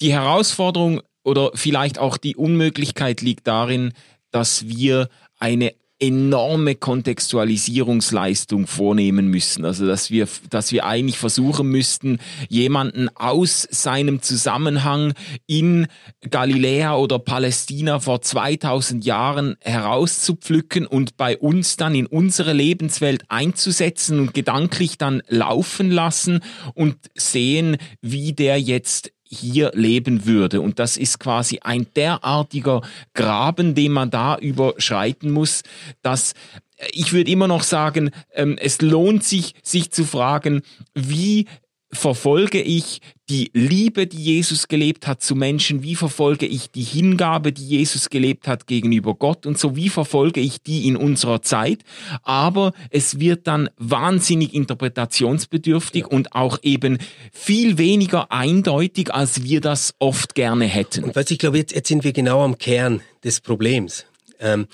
Die 0.00 0.12
Herausforderung 0.14 1.02
oder 1.24 1.50
vielleicht 1.54 1.98
auch 1.98 2.16
die 2.16 2.36
Unmöglichkeit 2.36 3.20
liegt 3.20 3.46
darin, 3.46 3.92
dass 4.30 4.66
wir 4.66 5.10
eine 5.38 5.74
enorme 6.06 6.74
Kontextualisierungsleistung 6.74 8.66
vornehmen 8.66 9.28
müssen. 9.28 9.64
Also 9.64 9.86
dass 9.86 10.10
wir, 10.10 10.28
dass 10.50 10.70
wir 10.72 10.84
eigentlich 10.84 11.18
versuchen 11.18 11.68
müssten, 11.68 12.18
jemanden 12.48 13.08
aus 13.14 13.66
seinem 13.70 14.20
Zusammenhang 14.20 15.14
in 15.46 15.86
Galiläa 16.28 16.96
oder 16.96 17.18
Palästina 17.18 18.00
vor 18.00 18.20
2000 18.20 19.04
Jahren 19.04 19.56
herauszupflücken 19.60 20.86
und 20.86 21.16
bei 21.16 21.38
uns 21.38 21.76
dann 21.76 21.94
in 21.94 22.06
unsere 22.06 22.52
Lebenswelt 22.52 23.24
einzusetzen 23.28 24.20
und 24.20 24.34
gedanklich 24.34 24.98
dann 24.98 25.22
laufen 25.28 25.90
lassen 25.90 26.40
und 26.74 26.96
sehen, 27.14 27.78
wie 28.02 28.32
der 28.32 28.60
jetzt 28.60 29.10
hier 29.38 29.70
leben 29.74 30.26
würde. 30.26 30.60
Und 30.60 30.78
das 30.78 30.96
ist 30.96 31.18
quasi 31.20 31.60
ein 31.62 31.86
derartiger 31.96 32.82
Graben, 33.14 33.74
den 33.74 33.92
man 33.92 34.10
da 34.10 34.36
überschreiten 34.36 35.30
muss, 35.30 35.62
dass 36.02 36.32
äh, 36.76 36.86
ich 36.92 37.12
würde 37.12 37.30
immer 37.30 37.48
noch 37.48 37.62
sagen, 37.62 38.10
ähm, 38.34 38.56
es 38.58 38.80
lohnt 38.80 39.24
sich, 39.24 39.54
sich 39.62 39.90
zu 39.90 40.04
fragen, 40.04 40.62
wie 40.94 41.46
verfolge 41.94 42.60
ich 42.60 43.00
die 43.30 43.50
Liebe, 43.54 44.06
die 44.06 44.22
Jesus 44.22 44.68
gelebt 44.68 45.06
hat 45.06 45.22
zu 45.22 45.34
Menschen? 45.34 45.82
Wie 45.82 45.94
verfolge 45.94 46.46
ich 46.46 46.70
die 46.70 46.82
Hingabe, 46.82 47.52
die 47.52 47.66
Jesus 47.66 48.10
gelebt 48.10 48.46
hat 48.46 48.66
gegenüber 48.66 49.14
Gott? 49.14 49.46
Und 49.46 49.58
so 49.58 49.76
wie 49.76 49.88
verfolge 49.88 50.40
ich 50.40 50.62
die 50.62 50.86
in 50.86 50.96
unserer 50.96 51.42
Zeit? 51.42 51.82
Aber 52.22 52.72
es 52.90 53.18
wird 53.20 53.46
dann 53.46 53.70
wahnsinnig 53.78 54.54
interpretationsbedürftig 54.54 56.06
und 56.06 56.34
auch 56.34 56.58
eben 56.62 56.98
viel 57.32 57.78
weniger 57.78 58.30
eindeutig, 58.30 59.12
als 59.12 59.42
wir 59.42 59.60
das 59.60 59.94
oft 59.98 60.34
gerne 60.34 60.66
hätten. 60.66 61.04
Und 61.04 61.16
weißt, 61.16 61.30
ich 61.30 61.38
glaube, 61.38 61.58
jetzt, 61.58 61.74
jetzt 61.74 61.88
sind 61.88 62.04
wir 62.04 62.12
genau 62.12 62.42
am 62.44 62.58
Kern 62.58 63.00
des 63.22 63.40
Problems. 63.40 64.04
Ähm, 64.38 64.66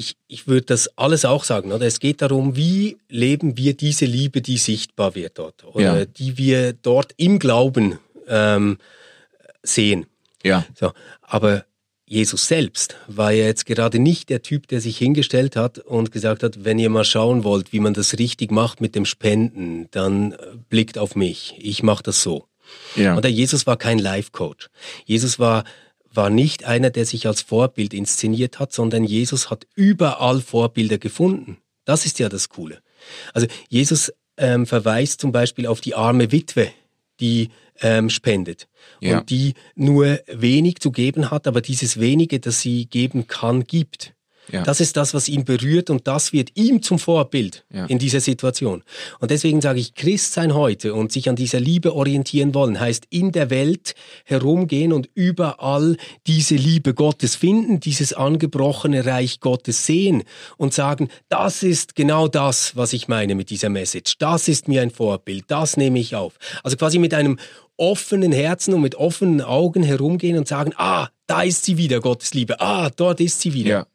ich, 0.00 0.16
ich 0.28 0.48
würde 0.48 0.66
das 0.66 0.96
alles 0.96 1.24
auch 1.26 1.44
sagen. 1.44 1.72
Oder? 1.72 1.86
Es 1.86 2.00
geht 2.00 2.22
darum, 2.22 2.56
wie 2.56 2.96
leben 3.08 3.58
wir 3.58 3.74
diese 3.74 4.06
Liebe, 4.06 4.40
die 4.40 4.56
sichtbar 4.56 5.14
wird 5.14 5.38
dort. 5.38 5.62
Oder 5.64 6.00
ja. 6.00 6.04
die 6.06 6.38
wir 6.38 6.72
dort 6.72 7.12
im 7.18 7.38
Glauben 7.38 7.98
ähm, 8.26 8.78
sehen. 9.62 10.06
Ja. 10.42 10.64
So, 10.74 10.92
aber 11.20 11.66
Jesus 12.06 12.48
selbst 12.48 12.96
war 13.06 13.30
ja 13.30 13.44
jetzt 13.44 13.66
gerade 13.66 13.98
nicht 13.98 14.30
der 14.30 14.42
Typ, 14.42 14.68
der 14.68 14.80
sich 14.80 14.96
hingestellt 14.96 15.54
hat 15.54 15.78
und 15.78 16.10
gesagt 16.10 16.42
hat, 16.42 16.64
wenn 16.64 16.78
ihr 16.78 16.90
mal 16.90 17.04
schauen 17.04 17.44
wollt, 17.44 17.72
wie 17.72 17.80
man 17.80 17.92
das 17.92 18.18
richtig 18.18 18.50
macht 18.50 18.80
mit 18.80 18.94
dem 18.94 19.04
Spenden, 19.04 19.86
dann 19.90 20.34
blickt 20.70 20.96
auf 20.96 21.14
mich. 21.14 21.54
Ich 21.58 21.82
mache 21.82 22.02
das 22.02 22.22
so. 22.22 22.46
Ja. 22.96 23.16
Oder 23.18 23.28
Jesus 23.28 23.66
war 23.66 23.76
kein 23.76 23.98
Life 23.98 24.30
Coach. 24.32 24.70
Jesus 25.04 25.38
war 25.38 25.64
war 26.12 26.30
nicht 26.30 26.64
einer, 26.64 26.90
der 26.90 27.06
sich 27.06 27.26
als 27.26 27.42
Vorbild 27.42 27.94
inszeniert 27.94 28.58
hat, 28.58 28.72
sondern 28.72 29.04
Jesus 29.04 29.50
hat 29.50 29.66
überall 29.74 30.40
Vorbilder 30.40 30.98
gefunden. 30.98 31.58
Das 31.84 32.06
ist 32.06 32.18
ja 32.18 32.28
das 32.28 32.48
Coole. 32.48 32.82
Also 33.32 33.46
Jesus 33.68 34.12
ähm, 34.36 34.66
verweist 34.66 35.20
zum 35.20 35.32
Beispiel 35.32 35.66
auf 35.66 35.80
die 35.80 35.94
arme 35.94 36.32
Witwe, 36.32 36.70
die 37.20 37.50
ähm, 37.80 38.10
spendet 38.10 38.68
ja. 39.00 39.18
und 39.18 39.30
die 39.30 39.54
nur 39.74 40.20
wenig 40.26 40.80
zu 40.80 40.90
geben 40.90 41.30
hat, 41.30 41.46
aber 41.46 41.60
dieses 41.60 41.98
wenige, 42.00 42.40
das 42.40 42.60
sie 42.60 42.86
geben 42.86 43.26
kann, 43.26 43.64
gibt. 43.64 44.14
Ja. 44.52 44.62
Das 44.62 44.80
ist 44.80 44.96
das, 44.96 45.14
was 45.14 45.28
ihn 45.28 45.44
berührt 45.44 45.90
und 45.90 46.06
das 46.06 46.32
wird 46.32 46.50
ihm 46.54 46.82
zum 46.82 46.98
Vorbild 46.98 47.64
ja. 47.72 47.86
in 47.86 47.98
dieser 47.98 48.20
Situation. 48.20 48.82
Und 49.18 49.30
deswegen 49.30 49.60
sage 49.60 49.80
ich, 49.80 49.94
Christ 49.94 50.32
sein 50.32 50.54
heute 50.54 50.94
und 50.94 51.12
sich 51.12 51.28
an 51.28 51.36
dieser 51.36 51.60
Liebe 51.60 51.94
orientieren 51.94 52.54
wollen, 52.54 52.80
heißt 52.80 53.06
in 53.10 53.32
der 53.32 53.50
Welt 53.50 53.94
herumgehen 54.24 54.92
und 54.92 55.08
überall 55.14 55.96
diese 56.26 56.56
Liebe 56.56 56.94
Gottes 56.94 57.36
finden, 57.36 57.80
dieses 57.80 58.12
angebrochene 58.12 59.06
Reich 59.06 59.40
Gottes 59.40 59.86
sehen 59.86 60.24
und 60.56 60.74
sagen, 60.74 61.08
das 61.28 61.62
ist 61.62 61.94
genau 61.94 62.28
das, 62.28 62.76
was 62.76 62.92
ich 62.92 63.08
meine 63.08 63.34
mit 63.34 63.50
dieser 63.50 63.68
Message. 63.68 64.18
Das 64.18 64.48
ist 64.48 64.68
mir 64.68 64.82
ein 64.82 64.90
Vorbild, 64.90 65.44
das 65.48 65.76
nehme 65.76 65.98
ich 65.98 66.14
auf. 66.16 66.34
Also 66.62 66.76
quasi 66.76 66.98
mit 66.98 67.14
einem 67.14 67.38
offenen 67.80 68.30
Herzen 68.30 68.74
und 68.74 68.82
mit 68.82 68.94
offenen 68.94 69.40
Augen 69.40 69.82
herumgehen 69.82 70.36
und 70.36 70.46
sagen, 70.46 70.72
ah, 70.76 71.08
da 71.26 71.42
ist 71.42 71.64
sie 71.64 71.78
wieder, 71.78 72.00
Gottes 72.00 72.34
Liebe, 72.34 72.60
ah, 72.60 72.90
dort 72.90 73.20
ist 73.20 73.40
sie 73.40 73.54
wieder. 73.54 73.70
Ja. 73.70 73.86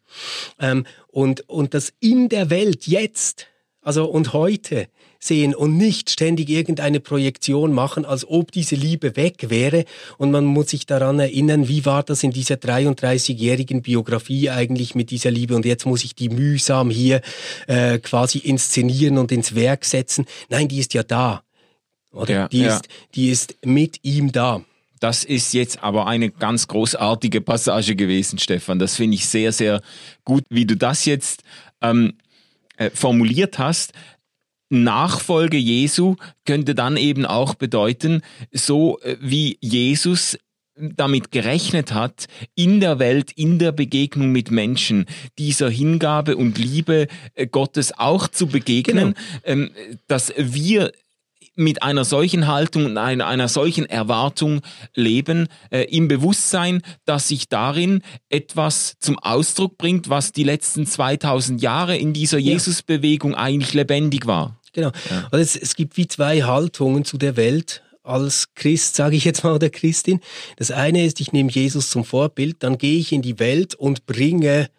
Ähm, 0.60 0.86
und, 1.08 1.50
und 1.50 1.74
das 1.74 1.94
in 2.00 2.30
der 2.30 2.50
Welt 2.50 2.88
jetzt, 2.88 3.48
also 3.82 4.06
und 4.06 4.34
heute 4.34 4.88
sehen 5.20 5.56
und 5.56 5.78
nicht 5.78 6.10
ständig 6.10 6.50
irgendeine 6.50 7.00
Projektion 7.00 7.74
machen, 7.74 8.06
als 8.06 8.28
ob 8.28 8.52
diese 8.52 8.76
Liebe 8.76 9.16
weg 9.16 9.50
wäre. 9.50 9.86
Und 10.18 10.32
man 10.32 10.46
muss 10.46 10.70
sich 10.70 10.86
daran 10.86 11.20
erinnern, 11.20 11.68
wie 11.68 11.86
war 11.86 12.04
das 12.04 12.24
in 12.24 12.32
dieser 12.32 12.56
33-jährigen 12.56 13.82
Biografie 13.82 14.50
eigentlich 14.50 14.96
mit 14.96 15.10
dieser 15.10 15.32
Liebe 15.32 15.56
und 15.56 15.66
jetzt 15.66 15.86
muss 15.86 16.04
ich 16.04 16.16
die 16.16 16.30
mühsam 16.30 16.90
hier 16.90 17.22
äh, 17.68 17.98
quasi 18.00 18.40
inszenieren 18.40 19.18
und 19.18 19.32
ins 19.32 19.56
Werk 19.56 19.86
setzen. 19.86 20.26
Nein, 20.50 20.68
die 20.68 20.80
ist 20.80 20.94
ja 20.94 21.04
da. 21.04 21.44
Oder? 22.12 22.34
Ja, 22.34 22.48
die, 22.48 22.62
ja. 22.62 22.76
Ist, 22.76 22.88
die 23.16 23.30
ist 23.30 23.58
mit 23.66 24.00
ihm 24.04 24.32
da. 24.32 24.64
Das 25.06 25.24
ist 25.24 25.54
jetzt 25.54 25.84
aber 25.84 26.08
eine 26.08 26.32
ganz 26.32 26.68
großartige 26.68 27.40
Passage 27.40 27.96
gewesen, 27.96 28.40
Stefan. 28.40 28.80
Das 28.80 28.96
finde 28.96 29.14
ich 29.14 29.28
sehr, 29.28 29.52
sehr 29.52 29.82
gut, 30.24 30.44
wie 30.50 30.66
du 30.66 30.76
das 30.76 31.06
jetzt 31.06 31.44
ähm, 31.80 32.14
äh, 32.78 32.90
formuliert 32.90 33.60
hast. 33.60 33.94
Nachfolge 34.72 35.58
Jesu 35.58 36.16
könnte 36.44 36.74
dann 36.74 36.98
eben 36.98 37.28
auch 37.28 37.54
bedeuten, 37.54 38.24
so 38.52 39.00
äh, 39.02 39.18
wie 39.22 39.60
Jesus 39.62 40.40
damit 40.76 41.30
gerechnet 41.30 41.94
hat, 41.94 42.26
in 42.56 42.80
der 42.80 42.98
Welt, 42.98 43.32
in 43.36 43.60
der 43.60 43.74
Begegnung 43.74 44.32
mit 44.32 44.50
Menschen, 44.50 45.06
dieser 45.38 45.70
Hingabe 45.70 46.36
und 46.36 46.58
Liebe 46.58 47.06
äh, 47.36 47.46
Gottes 47.46 47.96
auch 47.96 48.28
zu 48.28 48.48
begegnen, 48.48 49.14
genau. 49.14 49.40
Ähm, 49.44 49.72
dass 50.08 50.34
wir 50.36 50.92
mit 51.56 51.84
einer 51.84 52.04
solchen 52.04 52.48
Haltung 52.48 52.86
und 52.86 52.98
einer, 52.98 53.28
einer 53.28 53.48
solchen 53.48 53.86
Erwartung 53.86 54.62
leben, 54.94 55.48
äh, 55.72 55.84
im 55.84 56.08
Bewusstsein, 56.08 56.82
dass 57.06 57.30
sich 57.30 57.50
darin 57.50 58.02
etwas 58.30 58.96
zum 59.00 59.18
Ausdruck 59.20 59.78
bringt, 59.78 60.10
was 60.10 60.32
die 60.32 60.44
letzten 60.44 60.86
2000 60.86 61.62
Jahre 61.62 61.98
in 61.98 62.14
dieser 62.14 62.38
ja. 62.38 62.54
Jesusbewegung 62.54 63.36
eigentlich 63.36 63.74
lebendig 63.74 64.28
war. 64.28 64.60
Genau. 64.74 64.92
Ja. 65.10 65.28
Also 65.32 65.38
es, 65.38 65.56
es 65.56 65.76
gibt 65.76 65.96
wie 65.98 66.08
zwei 66.08 66.44
Haltungen 66.44 67.06
zu 67.06 67.18
der 67.18 67.38
Welt 67.38 67.82
als 68.04 68.54
Christ, 68.54 68.96
sage 68.96 69.16
ich 69.16 69.24
jetzt 69.24 69.44
mal, 69.44 69.54
oder 69.54 69.70
Christin. 69.70 70.20
Das 70.58 70.70
eine 70.70 71.06
ist, 71.06 71.22
ich 71.22 71.32
nehme 71.32 71.50
Jesus 71.50 71.90
zum 71.90 72.04
Vorbild, 72.04 72.58
dann 72.60 72.78
gehe 72.78 73.00
ich 73.00 73.12
in 73.12 73.22
die 73.22 73.40
Welt 73.40 73.74
und 73.74 74.06
bringe 74.06 74.70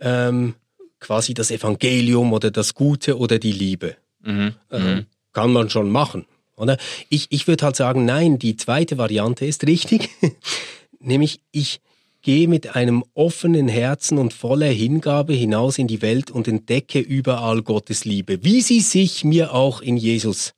ähm, 0.00 0.54
quasi 1.00 1.34
das 1.34 1.50
Evangelium 1.50 2.32
oder 2.32 2.50
das 2.50 2.74
Gute 2.74 3.18
oder 3.18 3.38
die 3.38 3.52
Liebe. 3.52 3.96
Mhm. 4.22 4.54
Ähm, 4.70 4.84
mhm 4.84 5.06
kann 5.32 5.52
man 5.52 5.70
schon 5.70 5.90
machen. 5.90 6.26
Oder? 6.56 6.78
Ich, 7.08 7.26
ich 7.30 7.46
würde 7.46 7.64
halt 7.64 7.76
sagen, 7.76 8.04
nein, 8.04 8.38
die 8.38 8.56
zweite 8.56 8.98
Variante 8.98 9.46
ist 9.46 9.66
richtig. 9.66 10.10
Nämlich, 11.00 11.40
ich 11.50 11.80
gehe 12.22 12.46
mit 12.46 12.76
einem 12.76 13.04
offenen 13.14 13.68
Herzen 13.68 14.18
und 14.18 14.32
voller 14.32 14.68
Hingabe 14.68 15.32
hinaus 15.32 15.78
in 15.78 15.88
die 15.88 16.02
Welt 16.02 16.30
und 16.30 16.46
entdecke 16.46 17.00
überall 17.00 17.62
Gottes 17.62 18.04
Liebe, 18.04 18.44
wie 18.44 18.60
sie 18.60 18.80
sich 18.80 19.24
mir 19.24 19.52
auch 19.52 19.80
in 19.80 19.96
Jesus 19.96 20.54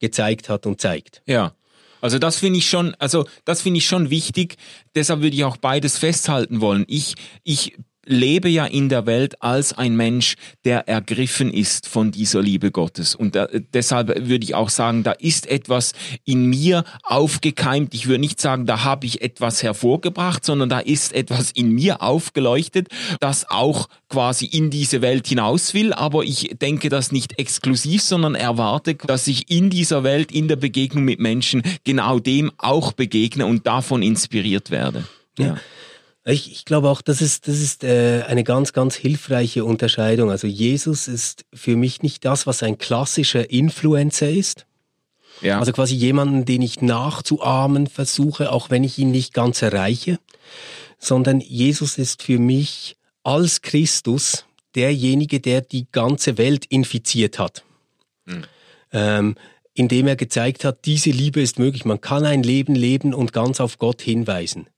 gezeigt 0.00 0.48
hat 0.48 0.66
und 0.66 0.80
zeigt. 0.80 1.22
Ja. 1.26 1.54
Also 2.00 2.18
das 2.18 2.36
finde 2.36 2.58
ich 2.58 2.68
schon, 2.68 2.94
also 2.98 3.24
das 3.46 3.62
finde 3.62 3.78
ich 3.78 3.86
schon 3.86 4.10
wichtig. 4.10 4.56
Deshalb 4.94 5.22
würde 5.22 5.36
ich 5.36 5.44
auch 5.44 5.56
beides 5.56 5.96
festhalten 5.96 6.60
wollen. 6.60 6.84
Ich, 6.86 7.14
ich 7.44 7.76
lebe 8.06 8.48
ja 8.48 8.66
in 8.66 8.88
der 8.88 9.06
Welt 9.06 9.42
als 9.42 9.72
ein 9.72 9.96
Mensch, 9.96 10.36
der 10.64 10.88
ergriffen 10.88 11.52
ist 11.52 11.88
von 11.88 12.10
dieser 12.10 12.42
Liebe 12.42 12.70
Gottes. 12.70 13.14
Und 13.14 13.34
da, 13.34 13.48
deshalb 13.72 14.08
würde 14.08 14.44
ich 14.44 14.54
auch 14.54 14.68
sagen, 14.68 15.02
da 15.02 15.12
ist 15.12 15.46
etwas 15.46 15.92
in 16.24 16.46
mir 16.46 16.84
aufgekeimt. 17.02 17.94
Ich 17.94 18.06
würde 18.06 18.20
nicht 18.20 18.40
sagen, 18.40 18.66
da 18.66 18.84
habe 18.84 19.06
ich 19.06 19.22
etwas 19.22 19.62
hervorgebracht, 19.62 20.44
sondern 20.44 20.68
da 20.68 20.80
ist 20.80 21.12
etwas 21.12 21.50
in 21.50 21.70
mir 21.70 22.02
aufgeleuchtet, 22.02 22.88
das 23.20 23.50
auch 23.50 23.88
quasi 24.08 24.46
in 24.46 24.70
diese 24.70 25.02
Welt 25.02 25.26
hinaus 25.26 25.74
will. 25.74 25.92
Aber 25.92 26.24
ich 26.24 26.56
denke 26.60 26.88
das 26.88 27.12
nicht 27.12 27.38
exklusiv, 27.38 28.02
sondern 28.02 28.34
erwarte, 28.34 28.94
dass 28.94 29.26
ich 29.26 29.50
in 29.50 29.70
dieser 29.70 30.04
Welt, 30.04 30.32
in 30.32 30.48
der 30.48 30.56
Begegnung 30.56 31.04
mit 31.04 31.20
Menschen 31.20 31.62
genau 31.84 32.18
dem 32.18 32.52
auch 32.58 32.92
begegne 32.92 33.46
und 33.46 33.66
davon 33.66 34.02
inspiriert 34.02 34.70
werde. 34.70 35.04
ja. 35.38 35.46
ja. 35.46 35.56
Ich, 36.26 36.50
ich 36.50 36.64
glaube 36.64 36.88
auch, 36.88 37.02
das 37.02 37.20
ist, 37.20 37.48
das 37.48 37.60
ist 37.60 37.84
äh, 37.84 38.22
eine 38.26 38.44
ganz, 38.44 38.72
ganz 38.72 38.94
hilfreiche 38.94 39.64
Unterscheidung. 39.64 40.30
Also 40.30 40.46
Jesus 40.46 41.06
ist 41.06 41.44
für 41.52 41.76
mich 41.76 42.02
nicht 42.02 42.24
das, 42.24 42.46
was 42.46 42.62
ein 42.62 42.78
klassischer 42.78 43.50
Influencer 43.50 44.30
ist. 44.30 44.66
Ja. 45.42 45.58
Also 45.58 45.72
quasi 45.72 45.94
jemanden, 45.94 46.46
den 46.46 46.62
ich 46.62 46.80
nachzuahmen 46.80 47.88
versuche, 47.88 48.52
auch 48.52 48.70
wenn 48.70 48.84
ich 48.84 48.98
ihn 48.98 49.10
nicht 49.10 49.34
ganz 49.34 49.60
erreiche, 49.60 50.18
sondern 50.98 51.40
Jesus 51.40 51.98
ist 51.98 52.22
für 52.22 52.38
mich 52.38 52.96
als 53.22 53.60
Christus 53.60 54.46
derjenige, 54.74 55.40
der 55.40 55.60
die 55.60 55.86
ganze 55.92 56.38
Welt 56.38 56.64
infiziert 56.66 57.38
hat. 57.38 57.64
Mhm. 58.24 58.44
Ähm, 58.92 59.34
indem 59.74 60.06
er 60.06 60.16
gezeigt 60.16 60.64
hat, 60.64 60.84
diese 60.84 61.10
Liebe 61.10 61.42
ist 61.42 61.58
möglich. 61.58 61.84
Man 61.84 62.00
kann 62.00 62.24
ein 62.24 62.42
Leben 62.42 62.74
leben 62.74 63.12
und 63.12 63.32
ganz 63.32 63.60
auf 63.60 63.78
Gott 63.78 64.00
hinweisen. 64.00 64.68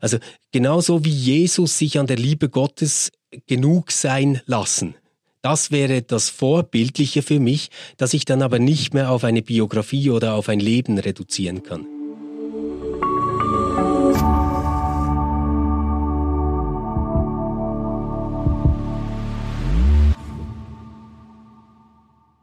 Also 0.00 0.18
genauso 0.52 1.04
wie 1.04 1.10
Jesus 1.10 1.78
sich 1.78 1.98
an 1.98 2.06
der 2.06 2.16
Liebe 2.16 2.48
Gottes 2.48 3.10
genug 3.46 3.92
sein 3.92 4.40
lassen. 4.46 4.94
Das 5.42 5.70
wäre 5.70 6.02
das 6.02 6.28
Vorbildliche 6.28 7.22
für 7.22 7.38
mich, 7.38 7.70
das 7.96 8.14
ich 8.14 8.24
dann 8.24 8.42
aber 8.42 8.58
nicht 8.58 8.94
mehr 8.94 9.10
auf 9.10 9.22
eine 9.22 9.42
Biografie 9.42 10.10
oder 10.10 10.34
auf 10.34 10.48
ein 10.48 10.58
Leben 10.58 10.98
reduzieren 10.98 11.62
kann. 11.62 11.95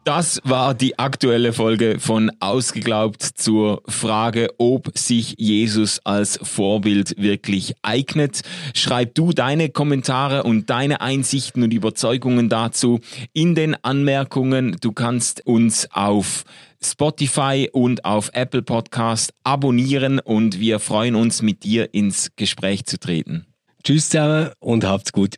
Das 0.03 0.41
war 0.43 0.73
die 0.73 0.99
aktuelle 0.99 1.53
Folge 1.53 1.97
von 1.97 2.29
Ausgeglaubt 2.41 3.23
zur 3.23 3.81
Frage, 3.87 4.49
ob 4.57 4.97
sich 4.97 5.35
Jesus 5.37 6.01
als 6.03 6.37
Vorbild 6.43 7.15
wirklich 7.17 7.75
eignet. 7.83 8.41
Schreib 8.73 9.15
du 9.15 9.31
deine 9.31 9.69
Kommentare 9.69 10.43
und 10.43 10.69
deine 10.69 10.99
Einsichten 10.99 11.63
und 11.63 11.73
Überzeugungen 11.73 12.49
dazu 12.49 12.99
in 13.31 13.55
den 13.55 13.81
Anmerkungen. 13.81 14.75
Du 14.81 14.91
kannst 14.91 15.47
uns 15.47 15.87
auf 15.93 16.43
Spotify 16.83 17.69
und 17.71 18.03
auf 18.03 18.29
Apple 18.33 18.61
Podcast 18.61 19.33
abonnieren 19.45 20.19
und 20.19 20.59
wir 20.59 20.79
freuen 20.79 21.15
uns 21.15 21.41
mit 21.41 21.63
dir 21.63 21.93
ins 21.93 22.31
Gespräch 22.35 22.83
zu 22.83 22.99
treten. 22.99 23.45
Tschüss 23.85 24.09
zusammen 24.09 24.49
und 24.59 24.83
habt's 24.83 25.13
gut. 25.13 25.31